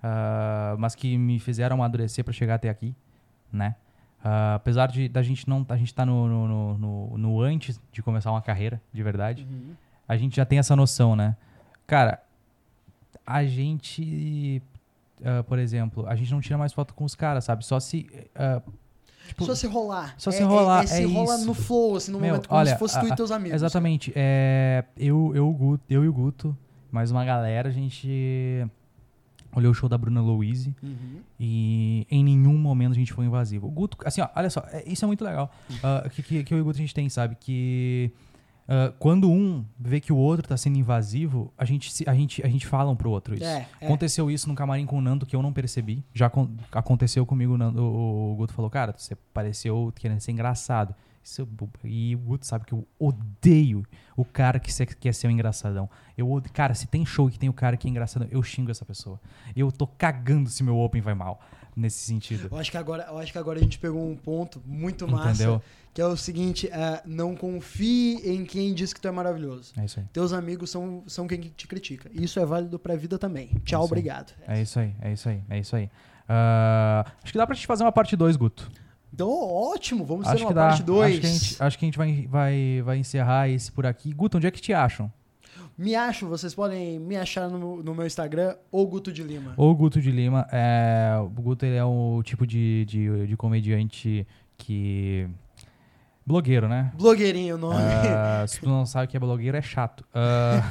ah, 0.03 0.75
mas 0.77 0.93
que 0.95 1.17
me 1.17 1.39
fizeram 1.39 1.77
amadurecer 1.77 2.23
pra 2.23 2.33
chegar 2.33 2.55
até 2.55 2.69
aqui, 2.69 2.93
né? 3.51 3.75
Ah, 4.23 4.55
apesar 4.55 4.87
de 4.87 5.07
da 5.09 5.21
gente 5.21 5.47
não. 5.49 5.65
A 5.69 5.75
gente 5.77 5.93
tá 5.93 6.05
no, 6.05 6.27
no, 6.27 6.77
no- 6.77 7.17
no- 7.17 7.41
antes 7.41 7.79
de 7.91 8.01
começar 8.03 8.29
uma 8.31 8.41
carreira, 8.41 8.81
de 8.93 9.01
verdade. 9.01 9.47
Uhum. 9.49 9.73
A 10.07 10.15
gente 10.17 10.35
já 10.35 10.45
tem 10.45 10.59
essa 10.59 10.75
noção, 10.75 11.15
né? 11.15 11.35
Cara, 11.87 12.21
a 13.25 13.43
gente. 13.45 14.61
ah, 15.23 15.43
por 15.43 15.57
exemplo, 15.59 16.05
a 16.07 16.15
gente 16.15 16.31
não 16.31 16.39
tira 16.41 16.57
mais 16.57 16.71
foto 16.73 16.93
com 16.93 17.03
os 17.05 17.15
caras, 17.15 17.43
sabe? 17.45 17.65
Só 17.65 17.79
se. 17.79 18.07
ah, 18.35 18.61
tipo, 19.27 19.43
Só 19.45 19.55
se 19.55 19.67
rolar. 19.67 20.15
Só 20.17 20.29
É- 20.29 20.33
se 20.33 20.41
é- 20.41 20.45
rolar, 20.45 20.83
É, 20.83 20.87
se 20.87 21.03
é 21.03 21.05
rola 21.05 21.35
isso. 21.35 21.45
no 21.45 21.53
flow, 21.53 21.95
assim, 21.97 22.11
no 22.11 22.19
Meu, 22.19 22.29
momento, 22.29 22.47
como 22.49 22.59
olha, 22.61 22.71
se 22.73 22.77
fosse 22.79 22.99
tu 22.99 23.05
a- 23.05 23.09
e 23.09 23.15
teus 23.15 23.31
amigos. 23.31 23.55
Exatamente. 23.55 24.11
É, 24.15 24.83
eu, 24.97 25.33
eu, 25.35 25.51
Guto, 25.51 25.83
eu 25.89 26.03
e 26.03 26.07
o 26.07 26.13
Guto, 26.13 26.57
mais 26.91 27.11
uma 27.11 27.23
galera, 27.25 27.67
a 27.69 27.71
gente 27.73 28.65
olhou 29.55 29.71
o 29.71 29.73
show 29.73 29.87
da 29.89 29.97
Bruna 29.97 30.21
Louise 30.21 30.75
Uhum. 30.81 31.19
e 31.39 32.05
em 32.09 32.23
nenhum 32.23 32.57
momento 32.57 32.91
a 32.91 32.95
gente 32.95 33.13
foi 33.13 33.25
invasivo. 33.25 33.67
O 33.67 33.71
Guto, 33.71 33.97
assim, 34.05 34.21
ó, 34.21 34.29
olha 34.35 34.49
só, 34.49 34.63
é- 34.71 34.83
isso 34.87 35.03
é 35.03 35.07
muito 35.07 35.23
legal. 35.23 35.51
Ah, 35.83 36.07
que, 36.09 36.21
que, 36.23 36.43
que 36.43 36.53
eu 36.53 36.57
e 36.57 36.61
o 36.61 36.63
Guto 36.63 36.77
a 36.77 36.81
gente 36.81 36.93
tem, 36.93 37.07
sabe? 37.09 37.35
Que 37.39 38.11
ah, 38.67 38.93
quando 38.99 39.29
um 39.29 39.63
vê 39.79 39.99
que 39.99 40.11
o 40.13 40.15
outro 40.17 40.47
tá 40.47 40.55
sendo 40.57 40.77
invasivo, 40.77 41.51
a 41.57 41.65
gente, 41.65 41.91
se- 41.91 42.07
a 42.07 42.13
gente, 42.13 42.41
a 42.45 42.47
gente 42.47 42.65
fala 42.65 42.89
um 42.89 42.95
pro 42.95 43.09
outro 43.11 43.35
isso. 43.35 43.43
É, 43.43 43.67
é. 43.81 43.85
Aconteceu 43.85 44.31
isso 44.31 44.47
no 44.47 44.55
camarim 44.55 44.85
com 44.85 44.97
o 44.97 45.01
Nando 45.01 45.25
que 45.25 45.35
eu 45.35 45.41
não 45.41 45.51
percebi. 45.53 46.03
Já 46.13 46.27
acon- 46.27 46.49
aconteceu 46.71 47.25
comigo, 47.25 47.53
o, 47.53 47.57
Nando, 47.57 47.81
o, 47.83 48.33
o 48.33 48.35
Guto 48.35 48.53
falou, 48.53 48.71
cara, 48.71 48.93
você 48.97 49.15
pareceu 49.33 49.91
querendo 49.95 50.19
ser 50.19 50.31
engraçado. 50.31 50.95
Isso 51.23 51.41
eu- 51.41 51.47
e 51.85 52.13
o 52.15 52.19
Guto 52.19 52.45
sabe 52.45 52.65
que 52.65 52.73
eu 52.73 52.85
odeio 52.99 53.85
o 54.15 54.25
cara 54.25 54.59
que 54.59 54.73
se- 54.73 54.85
quer 54.85 55.13
ser 55.13 55.27
um 55.27 55.31
engraçadão. 55.31 55.89
Eu 56.17 56.29
ode- 56.29 56.49
Cara, 56.49 56.73
se 56.73 56.85
tem 56.87 57.05
show 57.05 57.29
que 57.29 57.39
tem 57.39 57.47
o 57.49 57.53
cara 57.53 57.77
que 57.77 57.87
é 57.87 57.89
engraçadão, 57.89 58.27
eu 58.29 58.43
xingo 58.43 58.69
essa 58.69 58.83
pessoa. 58.83 59.19
Eu 59.55 59.71
tô 59.71 59.87
cagando 59.87 60.49
se 60.49 60.61
meu 60.63 60.77
Open 60.77 61.01
vai 61.01 61.13
mal, 61.13 61.39
nesse 61.75 61.99
sentido. 61.99 62.49
Eu 62.51 62.57
acho, 62.57 62.69
que 62.69 62.77
agora, 62.77 63.05
eu 63.09 63.17
acho 63.17 63.31
que 63.31 63.37
agora 63.37 63.57
a 63.57 63.61
gente 63.63 63.79
pegou 63.79 64.05
um 64.05 64.17
ponto 64.17 64.61
muito 64.65 65.07
massa, 65.07 65.29
Entendeu? 65.43 65.61
que 65.93 66.01
é 66.01 66.05
o 66.05 66.17
seguinte, 66.17 66.67
é, 66.67 67.01
não 67.05 67.35
confie 67.35 68.15
em 68.29 68.43
quem 68.45 68.73
diz 68.73 68.91
que 68.91 68.99
tu 68.99 69.07
é 69.07 69.11
maravilhoso. 69.11 69.71
É 69.77 69.85
isso 69.85 70.01
aí. 70.01 70.05
Teus 70.11 70.33
amigos 70.33 70.69
são, 70.71 71.03
são 71.07 71.25
quem 71.25 71.39
te 71.39 71.67
critica. 71.67 72.09
Isso 72.13 72.37
é 72.39 72.45
válido 72.45 72.77
pra 72.77 72.95
vida 72.97 73.17
também. 73.17 73.47
Tchau, 73.63 73.63
isso 73.63 73.75
aí. 73.75 73.85
obrigado. 73.85 74.33
É 74.45 74.61
isso 74.61 74.77
aí, 74.77 74.93
é 75.01 75.13
isso 75.13 75.29
aí, 75.29 75.41
é 75.49 75.59
isso 75.59 75.75
aí. 75.75 75.89
Ah, 76.27 77.05
acho 77.23 77.31
que 77.31 77.37
dá 77.37 77.45
pra 77.45 77.55
gente 77.55 77.67
fazer 77.67 77.83
uma 77.83 77.91
parte 77.91 78.15
2, 78.15 78.35
Guto. 78.35 78.69
Então, 79.13 79.29
ótimo, 79.29 80.03
vamos 80.03 80.27
Acho 80.27 80.37
ter 80.37 80.43
uma 80.43 80.53
parte 80.53 80.81
2. 80.81 81.11
Acho 81.11 81.21
que 81.21 81.27
a 81.27 81.29
gente, 81.29 81.63
acho 81.63 81.77
que 81.77 81.85
a 81.85 81.87
gente 81.87 81.97
vai, 81.97 82.27
vai, 82.27 82.81
vai 82.83 82.97
encerrar 82.97 83.47
esse 83.47 83.71
por 83.71 83.85
aqui. 83.85 84.11
Guto, 84.11 84.37
onde 84.37 84.47
é 84.47 84.51
que 84.51 84.59
te 84.59 84.73
acham? 84.73 85.11
Me 85.77 85.95
acho, 85.95 86.27
vocês 86.27 86.53
podem 86.53 86.99
me 86.99 87.15
achar 87.15 87.49
no, 87.49 87.81
no 87.81 87.95
meu 87.95 88.05
Instagram, 88.05 88.55
ou 88.71 88.87
Guto 88.87 89.11
de 89.11 89.23
Lima. 89.23 89.53
O 89.57 89.73
Guto 89.73 90.01
de 90.01 90.11
Lima, 90.11 90.47
é, 90.51 91.15
o 91.19 91.29
Guto 91.29 91.65
ele 91.65 91.75
é 91.75 91.83
o 91.83 92.21
tipo 92.23 92.45
de, 92.45 92.85
de, 92.85 93.27
de 93.27 93.37
comediante 93.37 94.27
que... 94.57 95.27
Blogueiro, 96.25 96.69
né? 96.69 96.89
Blogueirinho 96.97 97.55
o 97.55 97.57
nome. 97.57 97.81
Ah, 97.81 98.45
se 98.47 98.61
tu 98.61 98.69
não 98.69 98.85
sabe 98.85 99.07
que 99.07 99.17
é 99.17 99.19
blogueiro, 99.19 99.57
é 99.57 99.61
chato. 99.61 100.05
Ah, 100.13 100.61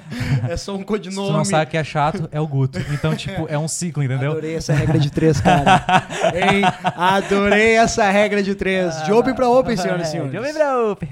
é 0.48 0.56
só 0.56 0.74
um 0.74 0.78
se 0.78 0.84
codinome. 0.84 1.28
tu 1.28 1.32
não 1.34 1.44
sabe 1.44 1.70
que 1.70 1.76
é 1.76 1.84
chato, 1.84 2.26
é 2.32 2.40
o 2.40 2.46
Guto. 2.46 2.78
Então, 2.90 3.14
tipo, 3.14 3.46
é 3.50 3.58
um 3.58 3.68
ciclo, 3.68 4.02
entendeu? 4.02 4.30
Adorei 4.30 4.56
essa 4.56 4.72
regra 4.72 4.98
de 4.98 5.10
três, 5.10 5.38
cara. 5.42 5.84
hein? 6.34 6.62
Adorei 6.96 7.76
essa 7.76 8.10
regra 8.10 8.42
de 8.42 8.54
três. 8.54 9.02
De 9.04 9.12
open 9.12 9.34
pra 9.34 9.46
open, 9.46 9.76
senhoras 9.76 10.08
e 10.08 10.10
senhores. 10.10 10.32
De 10.34 10.38
open 10.38 10.54
pra 10.54 10.82
open. 10.90 11.08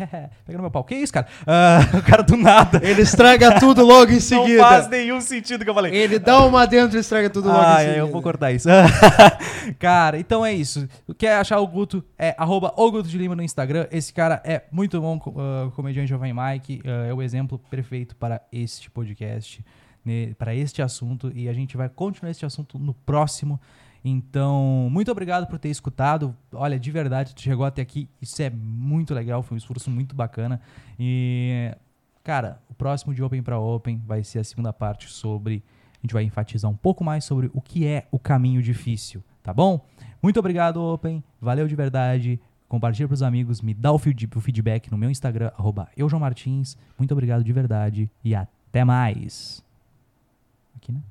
Pega 0.46 0.57
no 0.57 0.62
meu 0.62 0.70
pau. 0.70 0.85
Que 0.85 0.94
isso, 0.94 1.12
cara? 1.12 1.26
Ah, 1.46 1.81
o 1.98 2.02
cara 2.02 2.22
do 2.22 2.37
nada. 2.37 2.81
Ele 2.83 3.02
estraga 3.02 3.61
tudo 3.61 3.85
logo 3.85 4.11
em 4.11 4.20
seguida. 4.20 4.62
Não 4.62 4.68
faz 4.70 4.88
nenhum 4.88 5.20
sentido 5.20 5.64
que 5.64 5.70
eu 5.70 5.74
falei. 5.74 5.94
Ele 5.94 6.18
dá 6.18 6.42
uma 6.44 6.66
dentro 6.66 6.96
e 6.96 7.00
estraga 7.00 7.28
tudo 7.28 7.48
logo 7.48 7.61
Ah, 7.61 7.74
em 7.74 7.78
seguida. 7.81 7.98
eu 7.98 8.09
vou 8.11 8.22
cortar 8.22 8.52
isso. 8.52 8.68
cara, 9.78 10.18
então 10.18 10.44
é 10.44 10.52
isso. 10.52 10.88
Quer 11.18 11.37
achar 11.37 11.59
o 11.61 11.66
Guto? 11.66 12.02
É 12.18 12.35
arroba 12.38 12.72
o 12.76 12.90
Guto 12.90 13.09
de 13.09 13.18
Lima 13.18 13.37
no 13.37 13.42
Instagram. 13.42 13.82
Esse 13.90 14.12
cara 14.12 14.40
é 14.45 14.64
muito 14.71 15.01
bom, 15.01 15.21
ah, 15.37 15.71
comediante 15.75 16.09
jovem 16.09 16.33
Mike. 16.33 16.83
ah, 16.85 17.07
é 17.07 17.14
o 17.14 17.23
exemplo 17.23 17.59
perfeito 17.59 18.16
para 18.16 18.40
este 18.53 18.90
podcast, 18.90 19.64
né, 20.05 20.35
para 20.35 20.55
este 20.55 20.83
assunto. 20.83 21.33
E 21.35 21.49
a 21.49 21.53
gente 21.53 21.77
vai 21.77 21.88
continuar 21.88 22.31
este 22.31 22.45
assunto 22.45 22.79
no 22.79 22.95
próximo. 22.95 23.61
Então, 24.05 24.88
muito 24.90 25.11
obrigado 25.12 25.47
por 25.47 25.59
ter 25.59 25.68
escutado. 25.68 26.37
Olha, 26.53 26.79
de 26.79 26.90
verdade, 26.90 27.35
tu 27.35 27.40
chegou 27.40 27.64
até 27.64 27.83
aqui. 27.83 28.09
Isso 28.21 28.42
é 28.42 28.51
muito 28.51 29.14
legal, 29.14 29.42
foi 29.42 29.55
um 29.55 29.59
esforço 29.59 29.90
muito 29.90 30.14
bacana. 30.14 30.61
E, 30.99 31.73
cara, 32.25 32.61
o 32.68 32.75
próximo 32.75 33.14
de 33.14 33.23
Open 33.23 33.42
para 33.42 33.59
Open 33.59 34.03
vai 34.05 34.25
ser 34.25 34.40
a 34.40 34.45
segunda 34.45 34.73
parte 34.73 35.09
sobre. 35.09 35.62
A 35.95 36.03
gente 36.03 36.14
vai 36.14 36.25
enfatizar 36.25 36.68
um 36.68 36.77
pouco 36.77 37.05
mais 37.05 37.25
sobre 37.25 37.49
o 37.55 37.61
que 37.61 37.87
é 37.87 38.09
o 38.11 38.18
caminho 38.18 38.61
difícil, 38.61 39.23
tá 39.40 39.55
bom? 39.55 39.87
Muito 40.21 40.38
obrigado, 40.40 40.83
Open. 40.83 41.23
Valeu 41.40 41.68
de 41.68 41.77
verdade. 41.77 42.40
Compartilha 42.73 43.07
pros 43.07 43.23
amigos, 43.23 43.61
me 43.61 43.75
dá 43.75 43.93
o 43.93 43.99
feed- 43.99 44.27
o 44.35 44.41
feedback 44.41 44.91
no 44.91 44.97
meu 44.97 45.11
Instagram, 45.11 45.51
arroba. 45.59 45.91
Muito 46.99 47.13
obrigado 47.13 47.45
de 47.45 47.53
verdade 47.53 48.11
e 48.25 48.35
até 48.35 48.83
mais. 48.83 49.63
Aqui, 50.75 50.91
né? 50.91 51.03